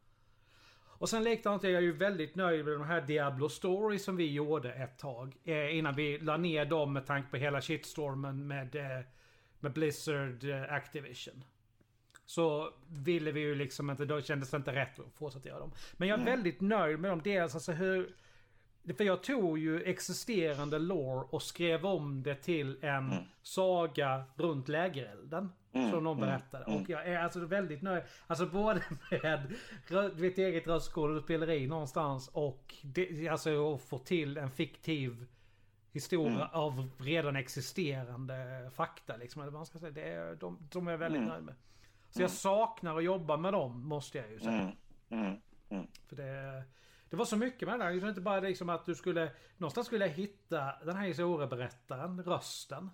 [0.82, 4.32] Och sen likadant är jag ju väldigt nöjd med de här Diablo Story som vi
[4.32, 5.36] gjorde ett tag.
[5.44, 9.06] Eh, innan vi la ner dem med tanke på hela shitstormen med, eh,
[9.60, 11.44] med Blizzard eh, Activision.
[12.26, 15.72] Så ville vi ju liksom inte, då kändes det inte rätt att fortsätta göra dem.
[15.96, 17.20] Men jag är väldigt nöjd med dem.
[17.24, 18.14] Dels alltså hur...
[18.96, 23.12] För jag tog ju existerande lore och skrev om det till en
[23.42, 25.52] saga runt lägerelden.
[25.90, 26.64] som någon berättade.
[26.64, 28.02] Och jag är alltså väldigt nöjd.
[28.26, 28.82] Alltså både
[29.22, 29.54] med
[30.16, 35.26] ditt eget röstskådespeleri någonstans och det, alltså att få till en fiktiv
[35.92, 39.16] historia av redan existerande fakta.
[39.16, 39.92] Liksom, eller man ska säga.
[39.92, 41.54] Det är, de, de är jag väldigt nöjd med.
[42.10, 44.72] Så jag saknar att jobba med dem, måste jag ju säga.
[45.08, 45.36] Mm.
[45.68, 45.86] Mm.
[46.08, 46.62] För det,
[47.10, 47.92] det var så mycket med det här.
[47.92, 49.30] Det var inte bara liksom att du skulle...
[49.56, 52.90] Någonstans skulle jag hitta den här historieberättaren, rösten.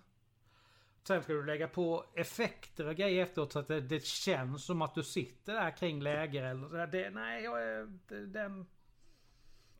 [1.03, 4.81] Sen ska du lägga på effekter och grejer efteråt så att det, det känns som
[4.81, 6.87] att du sitter där kring läger eller så där.
[6.87, 7.87] det, Nej, jag
[8.27, 8.65] den...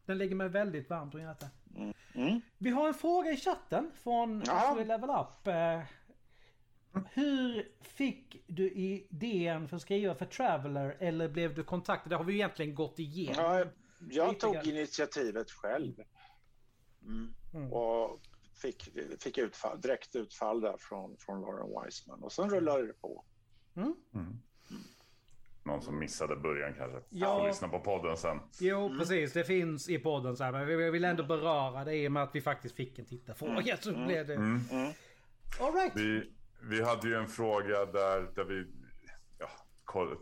[0.05, 1.51] Den ligger mig väldigt varmt om hjärtat.
[2.15, 2.41] Mm.
[2.57, 4.73] Vi har en fråga i chatten från Ja.
[4.75, 5.47] SW Level Up.
[5.47, 5.81] Eh,
[7.13, 12.09] Hur fick du idén för att skriva för Traveller eller blev du kontaktad?
[12.09, 13.43] Det har vi egentligen gått igenom.
[13.45, 13.65] Ja,
[13.99, 15.93] jag tog initiativet själv.
[17.05, 17.33] Mm.
[17.53, 17.73] Mm.
[17.73, 18.21] Och
[18.61, 22.23] fick, fick utfall, direkt utfall där från, från Lauren Wiseman.
[22.23, 23.25] Och sen rullade det på.
[23.75, 23.95] Mm.
[25.63, 27.01] Någon som missade början kanske.
[27.09, 27.39] Ja.
[27.39, 28.39] Får lyssna på podden sen.
[28.59, 29.33] Jo, precis.
[29.33, 30.51] Det finns i podden så här.
[30.51, 33.77] Men vi vill ändå beröra det i och med att vi faktiskt fick en tittarfråga.
[33.77, 34.35] Så blev det...
[34.35, 34.59] Mm.
[35.59, 35.91] All right.
[35.95, 36.31] Vi,
[36.61, 38.67] vi hade ju en fråga där, där vi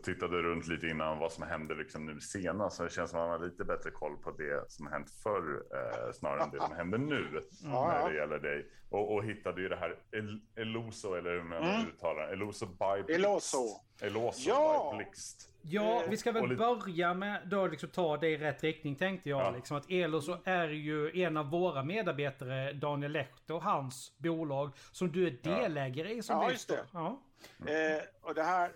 [0.02, 2.76] tittade runt lite innan vad som hände liksom nu senast.
[2.76, 5.62] Så det känns som att man har lite bättre koll på det som hänt förr
[5.74, 8.66] eh, snarare än det som händer nu Ja, när det gäller dig.
[8.90, 11.86] Och, och hittade ju det här El, Eloso, eller hur man Mm.
[11.88, 12.32] uttalar det.
[12.32, 13.18] Eloso by Blixt.
[13.18, 13.58] Eloso.
[14.00, 14.88] Eloso Ja.
[14.92, 15.52] by Blixt.
[15.62, 19.40] Ja, vi ska väl börja med då liksom ta det i rätt riktning tänkte jag.
[19.40, 19.50] Ja.
[19.50, 25.26] Liksom att Eloso är ju en av våra medarbetare, Daniel Lehto, hans bolag som du
[25.26, 26.84] är delägare i som Ja, just det.
[26.92, 27.20] Ja.
[27.60, 28.70] Eh, och det här,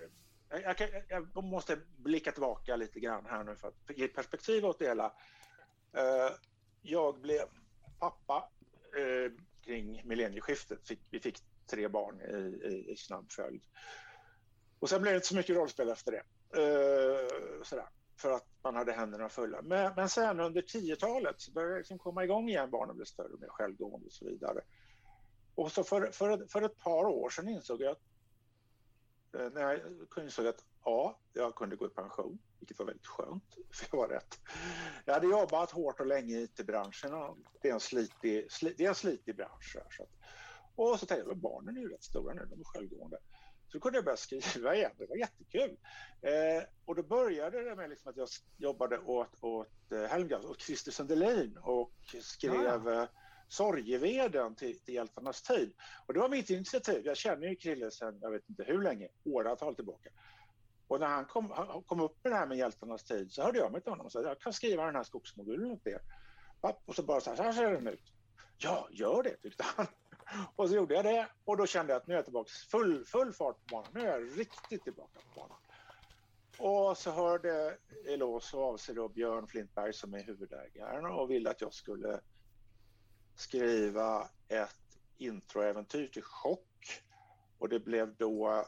[0.51, 4.65] jag, jag, kan- jag måste blicka tillbaka lite grann här nu för att ge perspektiv
[4.65, 5.13] åt det hela.
[5.97, 6.35] Eh,
[6.83, 7.45] jag blev
[7.99, 8.51] pappa
[8.97, 9.33] eh,
[9.65, 10.89] kring millennieskiftet.
[10.89, 11.39] Fick, vi fick
[11.71, 13.63] tre barn i, i, i snabb följd.
[14.79, 16.23] Och sen blev det inte så mycket rollspel efter det.
[16.57, 17.89] Uh, sådär,
[18.21, 19.63] för att man hade händerna fulla.
[19.63, 22.71] Men, men sen under 10-talet så började det liksom komma igång igen.
[22.71, 24.61] Barnen blev större och mer självgående och så vidare.
[25.55, 28.03] Och så för, för, för ett par år sedan insåg jag att
[29.33, 33.89] när jag insåg att ja, jag kunde gå i pension, vilket var väldigt skönt, för
[33.91, 34.39] jag var rätt.
[35.05, 38.85] Jag hade jobbat hårt och länge i IT-branschen och det är en slitig, sli, det
[38.85, 39.77] är en slitig bransch.
[39.77, 40.11] Här, så att,
[40.75, 43.19] och så tänkte jag, "Men barnen är ju rätt stora nu, de är självgående.
[43.73, 45.79] Så kunde jag börja skriva igen, det var jättekul.
[46.23, 50.61] Eh, och då började det med liksom att jag jobbade åt, åt eh, Helmgren, åt
[50.61, 53.09] Christer Sundelin och skrev eh,
[53.51, 55.73] Sorgeveden till, till Hjältarnas tid.
[56.07, 57.03] Och det var mitt initiativ.
[57.07, 60.11] Jag känner ju Krille sedan, jag vet inte hur länge, åratal tillbaka.
[60.89, 63.59] Och när han kom, han kom upp med det här med Hjältarnas tid så hörde
[63.59, 66.01] jag mig till honom och sa jag kan skriva den här skogsmodulen åt er.
[66.87, 68.13] Och så bara så här, så här ser den ut.
[68.59, 69.87] Ja, gör det tyckte han.
[70.57, 73.05] Och så gjorde jag det och då kände jag att nu är jag tillbaka full,
[73.05, 73.91] full fart på banan.
[73.95, 75.59] Nu är jag riktigt tillbaka på banan.
[76.59, 81.61] Och så hörde Elos av sig då Björn Flintberg som är huvudägaren och ville att
[81.61, 82.21] jag skulle
[83.41, 87.03] skriva ett introäventyr till Chock.
[87.59, 88.65] Och det blev då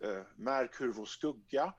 [0.00, 1.74] eh, Märk hur vår skugga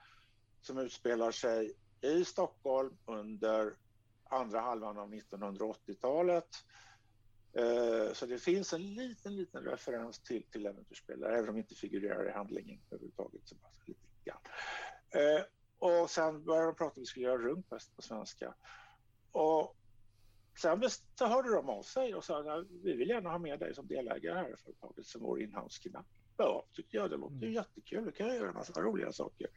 [0.62, 3.78] som utspelar sig i Stockholm under
[4.24, 6.48] andra halvan av 1980-talet.
[7.54, 11.76] Eh, så det finns en liten, liten referens till, till äventyrsspelare, även om det inte
[11.76, 13.42] figurerar i handlingen överhuvudtaget.
[13.46, 14.42] Så bara lite grann.
[15.10, 15.44] Eh,
[15.80, 18.54] och sen började de prata om att vi skulle göra Runkfest på svenska.
[19.32, 19.79] Och
[20.58, 20.84] sen
[21.16, 23.88] så hörde de av sig och sa att vi vill gärna ha med dig som
[23.88, 26.08] delägare här i företaget som vår inhouse-skribent.
[26.38, 27.10] Ja, tyckte jag.
[27.10, 28.06] Det låter ju jättekul.
[28.06, 29.48] Det kan jag göra en massa roliga saker.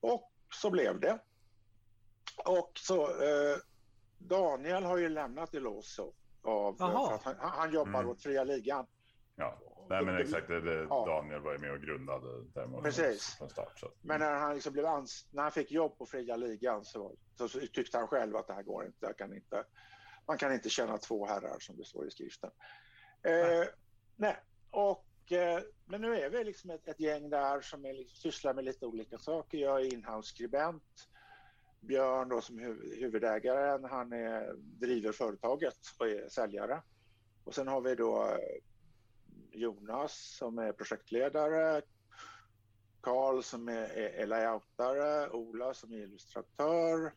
[0.00, 0.32] Och
[0.62, 1.18] så blev det.
[2.44, 3.56] Och så eh,
[4.18, 6.12] Daniel har ju lämnat Eloso
[6.42, 7.18] av, Jaha.
[7.18, 8.10] för att han, han jobbar Mm.
[8.10, 8.86] åt fria ligan.
[9.36, 9.58] Ja,
[9.88, 10.48] nej men exakt.
[10.48, 11.04] Det, det, Ja.
[11.06, 13.34] Daniel var ju med och grundade där Precis.
[13.38, 13.78] från start.
[13.78, 13.92] Så.
[14.00, 17.48] Men när han, liksom blev ans- när han fick jobb på fria ligan så, så,
[17.48, 19.06] så tyckte han själv att det här går inte.
[19.06, 19.64] Jag kan inte.
[20.26, 22.50] Man kan inte känna två herrar som det står i skriften.
[23.22, 23.64] Eh,
[24.16, 24.36] nej.
[24.70, 28.54] Och, eh, men nu är vi liksom ett, ett gäng där som är, liksom, sysslar
[28.54, 29.58] med lite olika saker.
[29.58, 31.08] Jag är inhouse-skribent.
[31.80, 32.58] Björn då som
[32.98, 36.82] huvudägare, han är, driver företaget och är säljare.
[37.44, 38.38] Och sen har vi då eh,
[39.54, 41.82] Jonas som är projektledare,
[43.00, 47.12] Karl som är, är, layoutare, Ola som är illustratör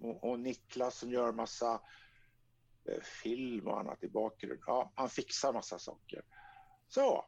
[0.00, 1.80] och, och Niklas som gör massa
[2.84, 4.64] eh, film och annat i bakgrunden.
[4.66, 6.22] Ja, han fixar massa saker.
[6.88, 7.26] Så.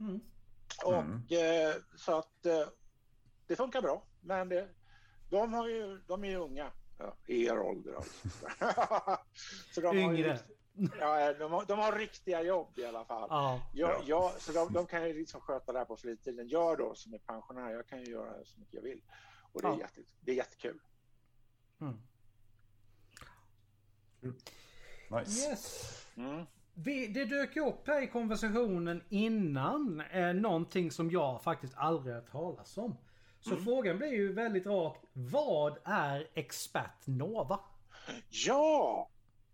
[0.00, 0.20] Mm.
[0.84, 1.22] Och mm.
[1.30, 2.68] Eh, så att eh,
[3.46, 4.06] det funkar bra.
[4.20, 4.68] Men det,
[5.30, 6.72] de, har ju, de är ju unga.
[6.98, 8.28] Ja, er ålder alltså.
[9.74, 10.28] så de Yngre.
[10.28, 10.57] Har ju,
[11.00, 13.26] ja, de har, de har riktiga jobb i alla fall.
[13.30, 13.62] Ja.
[13.72, 16.48] Jag, jag, så de, de, kan ju liksom sköta det här på fritiden.
[16.48, 19.02] Jag då som är pensionär, jag kan ju göra så mycket jag vill.
[19.52, 19.78] Och det är, ja.
[19.78, 20.80] jätte, det är jättekul.
[21.80, 21.98] Mm.
[25.10, 25.50] Nice.
[25.50, 26.06] Yes.
[26.16, 26.46] Mm.
[26.74, 32.14] Vi, det dök ju upp här i konversationen innan eh, någonting som jag faktiskt aldrig
[32.14, 32.96] hört talas om.
[33.40, 33.64] Så mm.
[33.64, 34.96] frågan blir ju väldigt rak.
[35.12, 37.60] Vad är Expert Nova?
[38.28, 39.08] Ja,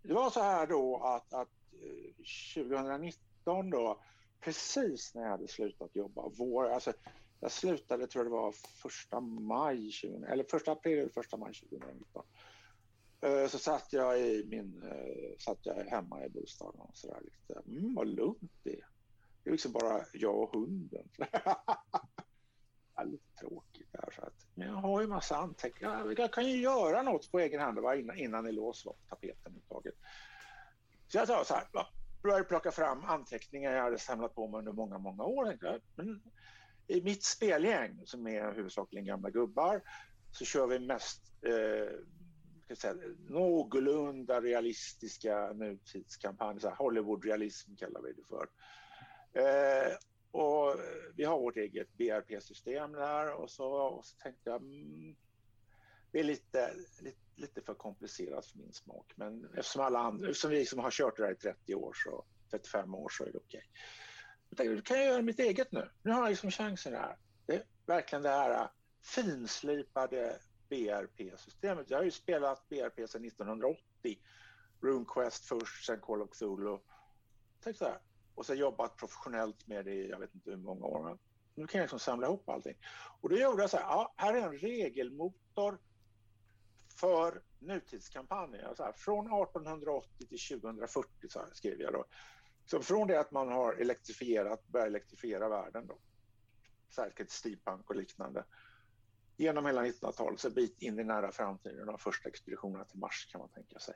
[0.07, 1.49] det var så här då att, att
[1.81, 4.01] eh, 2019 då,
[4.39, 6.93] precis när jag hade slutat jobba, vår, alltså
[7.39, 8.51] jag slutade tror jag det var
[8.81, 12.23] första maj, 20, eller första april eller första maj 2019.
[13.21, 17.61] Eh, så satt jag i min, eh, satt jag hemma i bostaden och sådär lite,
[17.67, 18.87] mm, vad lugnt det är.
[19.43, 21.09] Det är liksom bara jag och hunden.
[22.95, 24.11] ja, lite tråkigt anteckningar.
[24.15, 26.13] Så att, men jag har ju massa anteckningar.
[26.17, 29.55] Jag kan ju göra något på egen hand va, innan, innan Elos var på tapeten
[29.57, 29.93] uttaget.
[31.07, 31.67] Så jag sa så här,
[32.23, 35.57] började plocka fram anteckningar jag hade samlat på mig under många, många år.
[35.95, 36.21] Men
[36.87, 39.81] I mitt spelgäng, som är huvudsakligen gamla gubbar,
[40.31, 42.95] så kör vi mest eh, säga,
[43.29, 46.71] någorlunda realistiska nutidskampanjer.
[46.71, 48.47] Hollywood-realism kallar vi det för.
[49.33, 49.93] Eh,
[50.35, 55.15] och eh, vi har vårt eget BRP-system där och så, och så tänkte jag mm,
[56.11, 59.13] det är lite, lite, lite, för komplicerat för min smak.
[59.15, 62.25] Men eftersom alla andra, eftersom vi liksom har kört det där i 30 år, så
[62.51, 63.57] 35 år så är det okej.
[63.57, 63.69] Okay.
[64.49, 65.89] Jag tänkte, kan jag göra mitt eget nu?
[66.03, 67.17] Nu har jag liksom chansen här.
[67.45, 68.69] Det är verkligen det här äh,
[69.01, 71.89] finslipade BRP-systemet.
[71.89, 74.19] Jag har ju spelat BRP sedan 1980.
[74.81, 76.79] RuneQuest först, sen Call of Cthulhu.
[77.63, 77.99] Tänk så här.
[78.35, 81.03] Och sen jobbat professionellt med det i jag vet inte hur många år.
[81.03, 81.19] Men
[81.55, 82.77] nu kan jag liksom samla ihop allting.
[83.21, 85.79] Och då gjorde jag så här, ja, här är en regelmotor
[86.99, 88.73] för nutidskampanjer.
[88.77, 92.05] Så här, från 1880 till 2040 så här, skrev jag då.
[92.65, 95.99] Så från det att man har elektrifierat, börjat elektrifiera världen då.
[96.95, 98.45] särskilt steampunk och liknande
[99.37, 103.39] genom hela 1900-talet, så bit in i nära framtiden, de första expeditionerna till Mars kan
[103.39, 103.95] man tänka sig.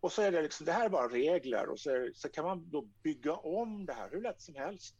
[0.00, 2.70] Och så är det liksom, det här är bara regler och så, så kan man
[2.70, 4.94] då bygga om det här hur lätt som helst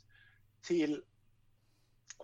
[0.62, 1.02] till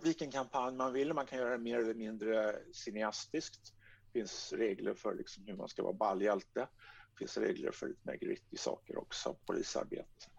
[0.03, 1.13] vilken kampanj man vill.
[1.13, 3.73] Man kan göra det mer eller mindre cineastiskt.
[4.05, 6.67] Det finns regler för liksom hur man ska vara ballhjälte.
[7.11, 10.29] Det finns regler för lite mer gritty saker också, polisarbete.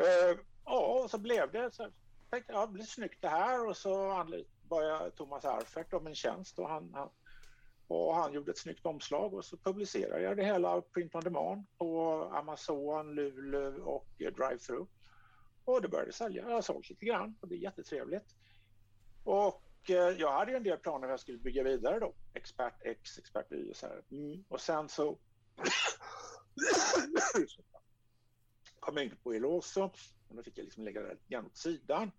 [0.00, 1.82] Uh, ja, och så blev det så.
[1.82, 4.24] Jag tänkte, ja, det blir snyggt det här och så
[4.62, 7.10] bad jag Thomas Arfert om en tjänst och han, han,
[7.88, 11.66] och han gjorde ett snyggt omslag och så publicerade jag det hela print on demand
[11.78, 14.86] på Amazon, Luleå och Drive-Thru.
[15.64, 16.42] Och det började sälja.
[16.42, 18.34] Jag har sålt lite grann och det är jättetrevligt.
[19.24, 22.14] Och eh, jag hade en del planer hur jag skulle bygga vidare då.
[22.34, 24.02] Expert X, Expert Y och så här.
[24.10, 24.44] Mm.
[24.48, 25.04] Och sen så
[28.80, 29.82] kom jag in på Eloso
[30.28, 32.10] och då fick jag liksom lägga det grann åt sidan.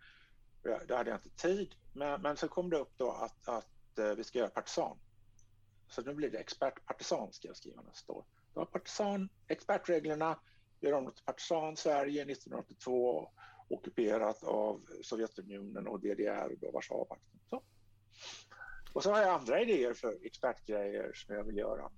[0.62, 1.76] Det hade jag inte tid.
[1.94, 4.98] Men, men så kom det upp då att, att eh, vi ska göra partisan.
[5.88, 8.26] Så nu blir det expert partisan ska jag skriva nästa år.
[8.54, 10.40] Då har partisan, expertreglerna,
[10.80, 13.32] gör om till partisan Sverige 1982
[13.68, 17.40] ockuperat av Sovjetunionen och DDR, då Warszawapakten.
[17.50, 17.64] Så.
[18.94, 21.92] Och så har jag andra idéer för expertgrejer som jag vill göra.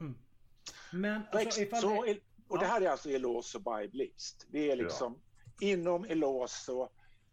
[0.00, 0.14] Mm.
[0.92, 2.18] Men alltså, ifall så, det...
[2.48, 4.46] Och det här är alltså Eloso by Blixt.
[4.48, 5.20] Det är liksom
[5.60, 5.66] ja.
[5.66, 6.88] inom Eloso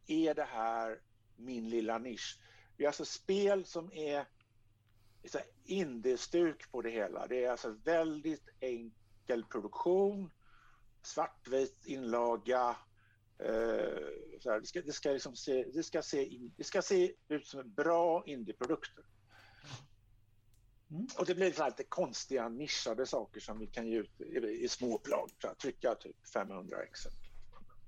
[0.08, 1.02] är det här
[1.36, 2.40] min lilla nisch.
[2.78, 4.26] Det är alltså spel som är
[5.66, 7.28] indiestuk på det hela.
[7.28, 10.32] Det är alltså väldigt enkel produktion,
[11.02, 12.76] svartvit inlaga.
[13.40, 14.08] Eh,
[14.40, 17.48] så här, det, ska, det, ska liksom se, det, ska se det ska se ut
[17.48, 19.06] som bra indieprodukter.
[20.92, 21.08] Mm.
[21.18, 24.96] Och det blir lite konstiga nischade saker som vi kan ge ut i, i små
[24.96, 25.56] upplagor.
[25.62, 27.00] Trycka typ 500 ex.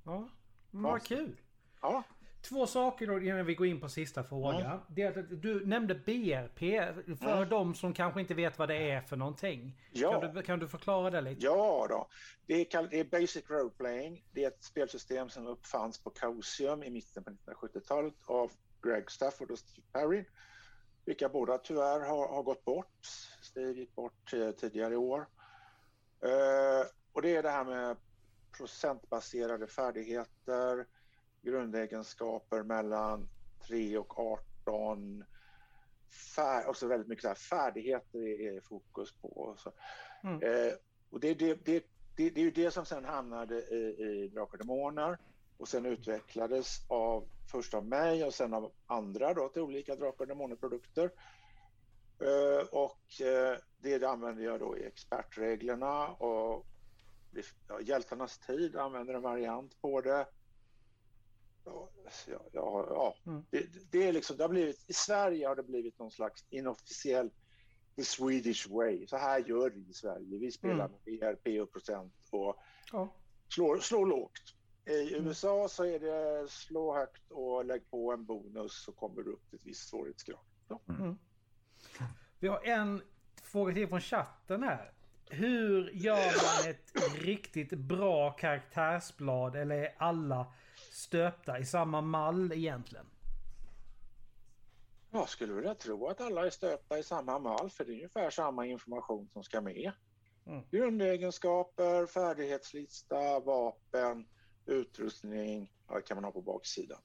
[0.05, 0.29] Ja,
[0.71, 1.41] vad kul.
[1.81, 2.03] Ja.
[2.49, 4.61] Två saker då innan vi går in på sista frågan.
[4.61, 4.85] Ja.
[4.87, 6.59] Det är att du nämnde BRP
[7.19, 7.45] för ja.
[7.45, 9.81] de som kanske inte vet vad det är för någonting.
[9.91, 10.21] Ja.
[10.21, 11.45] Kan, du, kan du förklara det lite?
[11.45, 12.07] Ja då.
[12.45, 14.25] Det är, det är Basic Role Playing.
[14.31, 18.51] Det är ett spelsystem som uppfanns på Chaosium i mitten på 1970-talet av
[18.83, 20.25] Greg Stafford och Steve Perry.
[21.05, 23.05] vilka båda tyvärr har, har gått bort.
[23.41, 25.27] Steve gick bort tidigare i år.
[26.21, 27.97] Eh, och det är det här med
[28.57, 30.85] procentbaserade färdigheter,
[31.45, 33.27] grundegenskaper mellan
[33.67, 35.23] 3 och 18.
[36.35, 39.55] Fär, också väldigt mycket så här, färdigheter är, är fokus på.
[39.57, 39.71] Så.
[40.23, 40.41] Mm.
[40.41, 40.73] Eh,
[41.09, 41.85] och det, det, det,
[42.15, 45.17] det, det är ju det som sen hamnade i, i Drakar och Demoner
[45.57, 50.21] och sen utvecklades av först av mig och sen av andra då till olika Drakar
[50.21, 51.11] och Demoner-produkter.
[52.21, 56.65] Uh, och uh, det använder jag då i expertreglerna och
[57.81, 60.27] Hjältarnas tid använder en variant på det.
[61.65, 61.89] Ja,
[62.51, 63.15] ja, ja.
[63.25, 63.45] Mm.
[63.49, 67.29] Det, det, är liksom, det har blivit, I Sverige har det blivit någon slags inofficiell
[67.95, 69.07] the Swedish way.
[69.07, 70.39] Så här gör vi i Sverige.
[70.39, 70.91] Vi spelar mm.
[71.05, 72.55] med BRP och procent och
[72.91, 73.13] ja.
[73.49, 74.55] slår, slår lågt.
[74.85, 75.27] I mm.
[75.27, 79.49] USA så är det slå högt och lägg på en bonus så kommer du upp
[79.49, 80.39] till ett visst svårighetsgrad.
[80.67, 80.81] Ja.
[80.89, 81.17] Mm.
[82.39, 83.01] Vi har en
[83.43, 84.91] fråga till från chatten här.
[85.29, 86.91] Hur gör man ett
[87.21, 90.53] riktigt bra karaktärsblad eller är alla
[90.95, 93.05] stöpta i samma mall egentligen?
[95.11, 98.29] Jag skulle vilja tro att alla är stöpta i samma mall för det är ungefär
[98.29, 99.91] samma information som ska med.
[100.45, 100.63] Mm.
[100.71, 104.27] Grundegenskaper, färdighetslista, vapen,
[104.65, 107.01] utrustning ja, kan man ha på baksidan.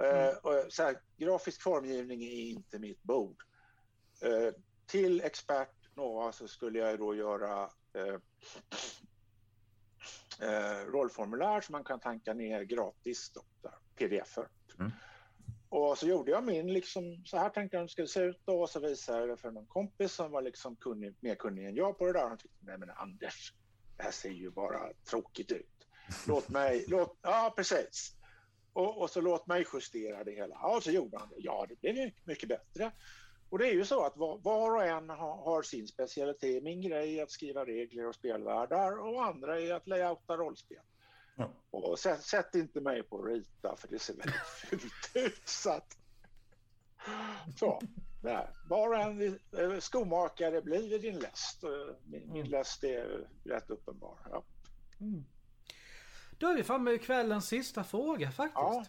[0.00, 0.28] Mm.
[0.28, 3.42] Uh, så här, grafisk formgivning är inte mitt bord.
[4.24, 4.50] Uh,
[4.86, 7.62] till expert Nova så skulle jag då göra
[7.96, 8.18] uh,
[10.86, 14.48] rollformulär som man kan tanka ner gratis, då, där, pdf-er.
[14.78, 14.90] Mm.
[15.68, 18.40] Och så gjorde jag min, liksom, så här tänkte jag att det skulle se ut
[18.44, 21.66] då, och så visade jag det för någon kompis som var liksom kunnig, mer kunnig
[21.66, 22.28] än jag på det där.
[22.28, 23.54] Han tyckte, nej men Anders,
[23.96, 25.88] det här ser ju bara tråkigt ut.
[26.26, 28.14] Låt mig, låt, ja precis.
[28.72, 30.54] Och, och, så låt mig justera det hela.
[30.62, 31.36] Ja, så gjorde han det.
[31.38, 32.92] Ja, det blev mycket bättre.
[33.50, 36.62] Och det är ju så att var, och en har, sin specialitet.
[36.62, 40.82] Min grej är att skriva regler och spelvärldar och andra är att layouta rollspel.
[41.36, 41.50] Ja.
[41.70, 44.34] Och sätt, sätt, inte mig på att rita för det ser väldigt
[44.70, 45.48] fult ut.
[45.48, 45.96] Så, att,
[47.56, 47.80] så
[48.22, 48.54] där.
[48.68, 51.62] Var och en eh, skomakare blir din läst.
[52.04, 52.50] Min, min mm.
[52.50, 54.18] läst är rätt uppenbar.
[54.30, 54.44] Ja.
[55.00, 55.24] Mm.
[56.38, 58.54] Då är vi framme vid kvällens sista fråga faktiskt.
[58.54, 58.84] Ja.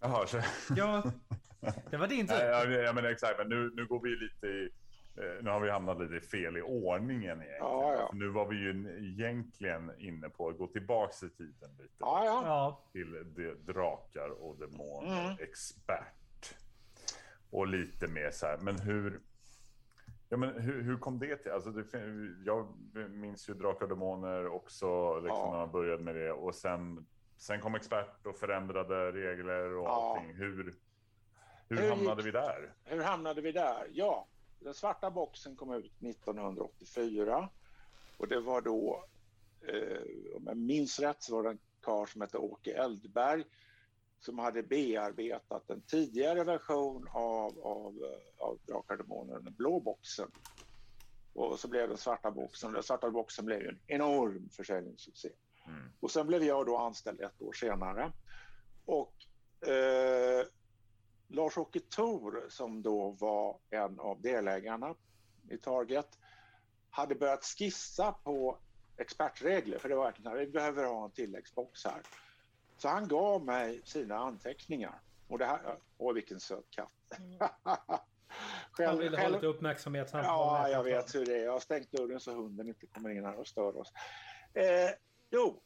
[0.00, 0.42] Jaha, så...
[0.76, 1.02] Ja,
[1.90, 2.34] det var din tur.
[2.34, 3.38] Ja, ja, men exakt.
[3.38, 4.70] Men nu, nu går vi lite i...
[5.16, 7.58] Eh, nu har vi hamnat lite fel i ordningen egentligen.
[7.58, 8.10] Ja, ja.
[8.12, 11.94] Nu var vi ju egentligen inne på att gå tillbaks i tiden lite.
[11.98, 12.84] Ja, ja.
[12.92, 15.36] Till de, drakar och demoner, mm.
[15.40, 16.54] expert.
[17.50, 19.20] Och lite mer så här, men hur...
[20.28, 21.52] Ja, men hur, hur kom det till?
[21.52, 21.84] Alltså det,
[22.44, 22.68] jag
[23.10, 25.50] minns ju Drakar och Demoner också, liksom, ja.
[25.50, 26.32] när man började med det.
[26.32, 27.06] Och sen,
[27.36, 30.16] sen kom expert och förändrade regler och ja.
[30.16, 30.34] allting.
[30.34, 30.74] Hur,
[31.68, 32.72] hur, hur hamnade vi där?
[32.84, 33.90] Hur hamnade vi där?
[33.92, 34.26] Ja,
[34.58, 37.48] den svarta boxen kom ut 1984.
[38.16, 39.04] Och det var då,
[39.68, 43.44] eh, om jag minns rätt, så var det en karl som hette Åke Eldberg
[44.24, 47.94] som hade bearbetat en tidigare version av, av,
[48.38, 48.96] av Drakar
[49.42, 50.30] den blå boxen.
[51.32, 52.72] Och så blev den svarta boxen.
[52.72, 55.28] Den svarta boxen blev en enorm försäljningssuccé.
[55.66, 55.92] Mm.
[56.00, 58.12] Och sen blev jag då anställd ett år senare.
[58.84, 59.14] Och
[59.68, 60.46] eh,
[61.28, 64.94] Lars-Åke Thor som då var en av delägarna
[65.50, 66.18] i Target
[66.90, 68.58] hade börjat skissa på
[68.96, 72.02] expertregler för det var verkligen vi behöver ha en tilläggsbox här.
[72.76, 75.00] Så han gav mig sina anteckningar.
[75.28, 77.18] Och det här, åh vilken söt katt.
[77.18, 77.38] Mm.
[78.72, 80.10] själv, han ville ha lite uppmärksamhet.
[80.12, 81.44] ja, jag vet hur det är.
[81.44, 83.92] Jag har stängt dörren så hunden inte kommer in här och stör oss.
[84.54, 84.90] Eh,
[85.30, 85.62] jo,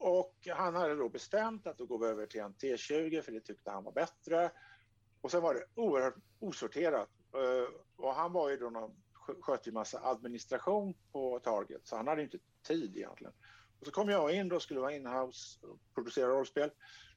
[0.00, 3.40] och han hade då bestämt att då går vi över till en T20 för det
[3.40, 4.50] tyckte han var bättre.
[5.20, 7.08] Och sen var det oerhört osorterat.
[7.34, 9.02] Eh, och han var ju då någon,
[9.40, 13.32] skötte ju massa administration på Target så han hade inte tid egentligen.
[13.80, 16.70] Och så kom jag in då och skulle vara inhouse och producera rollspel.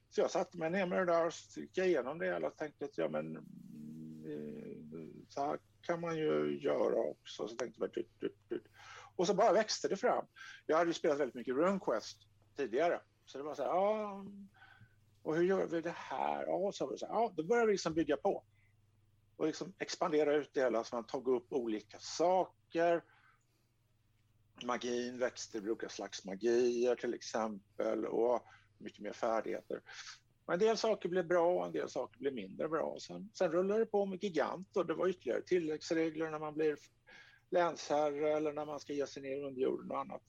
[0.10, 2.98] Så jag satte mig ner med det där och gick igenom det och tänkte att
[2.98, 4.74] ja men eh,
[5.30, 7.48] så här kan man ju göra också.
[7.48, 8.68] Så tänkte jag dut, dut, dut.
[9.16, 10.26] Och så bara växte det fram.
[10.66, 12.18] Jag hade ju spelat väldigt mycket RunQuest
[12.56, 13.02] tidigare.
[13.26, 14.26] Så det var så här, ja,
[15.24, 16.46] och hur gör vi det här?
[16.48, 18.44] Ja, så var det så här, ja, då började vi liksom bygga på
[19.36, 23.04] och liksom expandera ut det hela så man tog upp olika saker
[24.66, 28.46] magin växte till olika slags magier till exempel och
[28.78, 29.82] mycket mer färdigheter.
[30.52, 32.98] En del saker blev bra och en del saker blev mindre bra.
[33.00, 36.78] Sen, sen rullade det på med gigant och det var ytterligare tilläggsregler när man blir
[37.50, 40.22] länsherre eller när man ska ge sig ner under jorden och annat.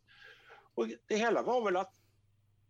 [0.75, 1.95] Och det hela var väl att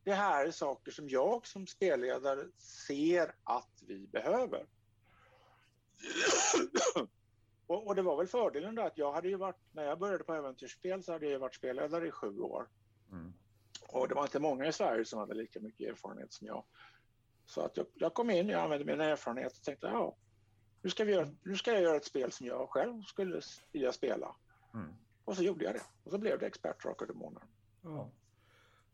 [0.04, 4.66] det här är saker som jag som spelledare ser att vi behöver.
[7.66, 10.24] och, och, det var väl fördelen då att jag hade ju varit, när jag började
[10.24, 12.68] på äventyrsspel så hade jag varit spelledare i sju år.
[13.12, 13.32] Mm.
[13.88, 16.64] Och det var inte många i Sverige som hade lika mycket erfarenhet som jag.
[17.46, 20.16] Så att jag, jag kom in, jag använde min erfarenhet och tänkte ja,
[20.82, 23.40] nu ska, vi göra, nu ska jag göra ett spel som jag själv skulle
[23.72, 24.36] vilja spela.
[24.74, 24.94] Mm.
[25.24, 25.82] Och så gjorde jag det.
[26.04, 27.42] Och så blev det Expert Drakar Demoner.
[27.82, 28.10] Ja.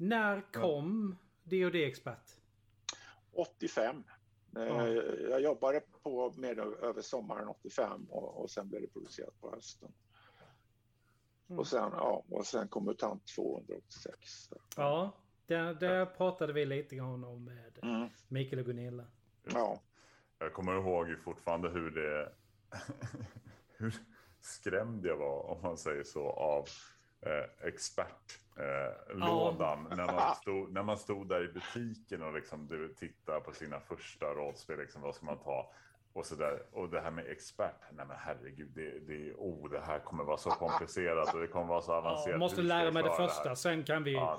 [0.01, 2.37] När kom D&D Expert?
[3.33, 4.05] 85.
[4.51, 4.87] Ja.
[5.31, 9.93] Jag jobbade på med över sommaren 85 och, och sen blev det producerat på hösten.
[11.49, 11.59] Mm.
[11.59, 14.51] Och, sen, ja, och sen kom MUTANT 286.
[14.77, 15.13] Ja,
[15.47, 18.09] det, det pratade vi lite grann om med mm.
[18.29, 19.05] Mikael och Gunilla.
[19.43, 19.81] Ja.
[20.39, 22.33] Jag kommer ihåg fortfarande hur det...
[23.77, 23.95] hur
[24.41, 26.69] skrämd jag var, om man säger så, av
[27.21, 28.50] eh, expertlådan.
[28.61, 33.53] Eh, när, man stod, när man stod där i butiken och liksom, du tittar på
[33.53, 35.73] sina första rollspel, liksom, vad ska man ta?
[36.13, 36.63] Och, så där.
[36.73, 40.37] och det här med expert, nej men herregud, det, det, oh, det här kommer vara
[40.37, 42.35] så komplicerat och det kommer vara så avancerat.
[42.35, 44.13] Ja, måste lära mig det första, det sen kan vi...
[44.13, 44.39] Ja,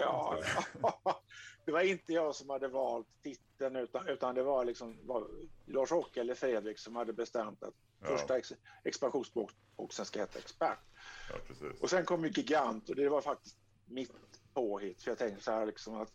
[0.00, 0.40] ja,
[0.82, 1.20] ja.
[1.64, 5.26] Det var inte jag som hade valt titeln utan, utan det var liksom var
[5.66, 8.52] Lars-Åke eller Fredrik som hade bestämt att första ex,
[8.84, 10.78] expansionsboxen ska heta Expert.
[11.28, 11.36] Ja,
[11.80, 13.56] och sen kom ju Gigant och det var faktiskt
[13.90, 14.12] mitt
[14.54, 15.02] påhitt.
[15.02, 16.12] För jag tänkte så här liksom att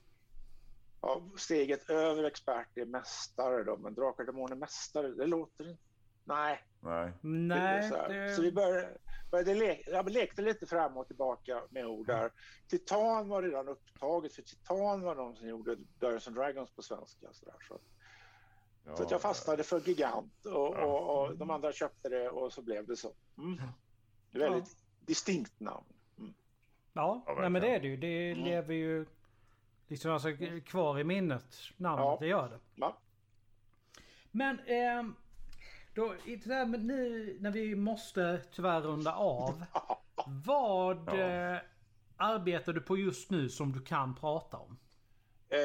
[1.02, 5.84] ja, steget över expert är mästare då, men Drakar Demoner mästare, det låter inte...
[6.28, 6.64] Nej.
[6.80, 7.12] Nej.
[7.22, 8.36] Nej så, det...
[8.36, 8.98] så, vi började,
[9.32, 12.32] började le jag lekte lite fram och tillbaka med ord där.
[12.68, 17.28] Titan var redan upptaget, för Titan var de som gjorde Dungeons and Dragons på svenska.
[17.32, 17.80] Så, där, så.
[18.86, 20.86] Ja, så att jag fastnade för Gigant och, ja.
[20.86, 23.14] och, och, de andra köpte det och så blev det så.
[23.38, 23.62] Mm.
[24.32, 25.06] Det är väldigt ja.
[25.06, 25.95] distinkt namn.
[26.96, 27.22] Mm.
[27.26, 27.98] Ja, nej, men det är det ju.
[27.98, 28.44] Det mm.
[28.44, 29.06] lever ju
[29.88, 30.30] liksom alltså
[30.66, 31.56] kvar i minnet.
[31.78, 32.18] Namnet, ja.
[32.20, 32.60] det gör det.
[32.76, 32.98] Ja.
[34.32, 35.04] Men eh,
[35.94, 36.16] då,
[36.46, 39.66] där med nu när vi måste tyvärr runda av.
[40.46, 41.14] vad ja.
[41.16, 41.60] eh,
[42.18, 44.78] arbetar du på just nu som du kan prata om?
[45.50, 45.60] Eh,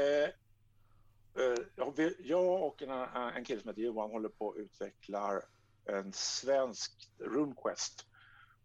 [1.45, 2.91] eh, jag och en,
[3.37, 5.41] en kille som heter Johan håller på att utveckla
[5.85, 8.07] en svensk RuneQuest.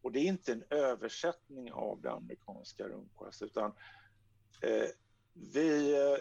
[0.06, 3.72] Och det är inte en översättning av det amerikanska RuneQuest utan
[4.62, 4.90] eh,
[5.34, 6.18] vi, eh,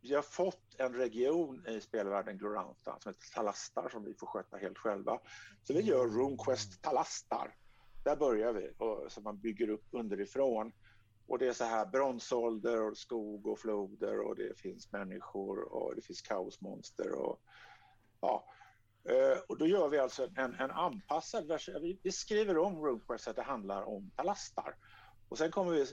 [0.00, 4.56] vi har fått en region i spelvärlden, Gloranta, som heter Talastar som vi får sköta
[4.56, 5.20] helt själva.
[5.62, 7.56] Så vi gör RuneQuest Talastar.
[8.04, 10.72] Där börjar vi, och, så man bygger upp underifrån.
[11.26, 15.94] Och det är så här bronsålder och skog och floder och det finns människor och
[15.96, 17.40] det finns kaosmonster och
[18.20, 18.44] ja.
[19.04, 21.98] Eh, och då gör vi alltså en, en anpassad version.
[22.02, 24.74] Vi, skriver om så att det handlar om talastar.
[25.28, 25.86] Och sen kommer vi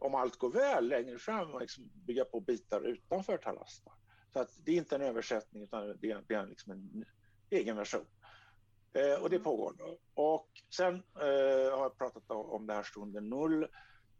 [0.00, 3.92] om allt går väl längre fram och liksom bygga på bitar utanför Talasta.
[4.32, 7.04] Så att det är inte en översättning utan det är, det är liksom en
[7.50, 8.06] egen version.
[8.92, 9.74] Eh, och det pågår.
[10.14, 13.66] Och sen eh, har jag pratat om det här stunden null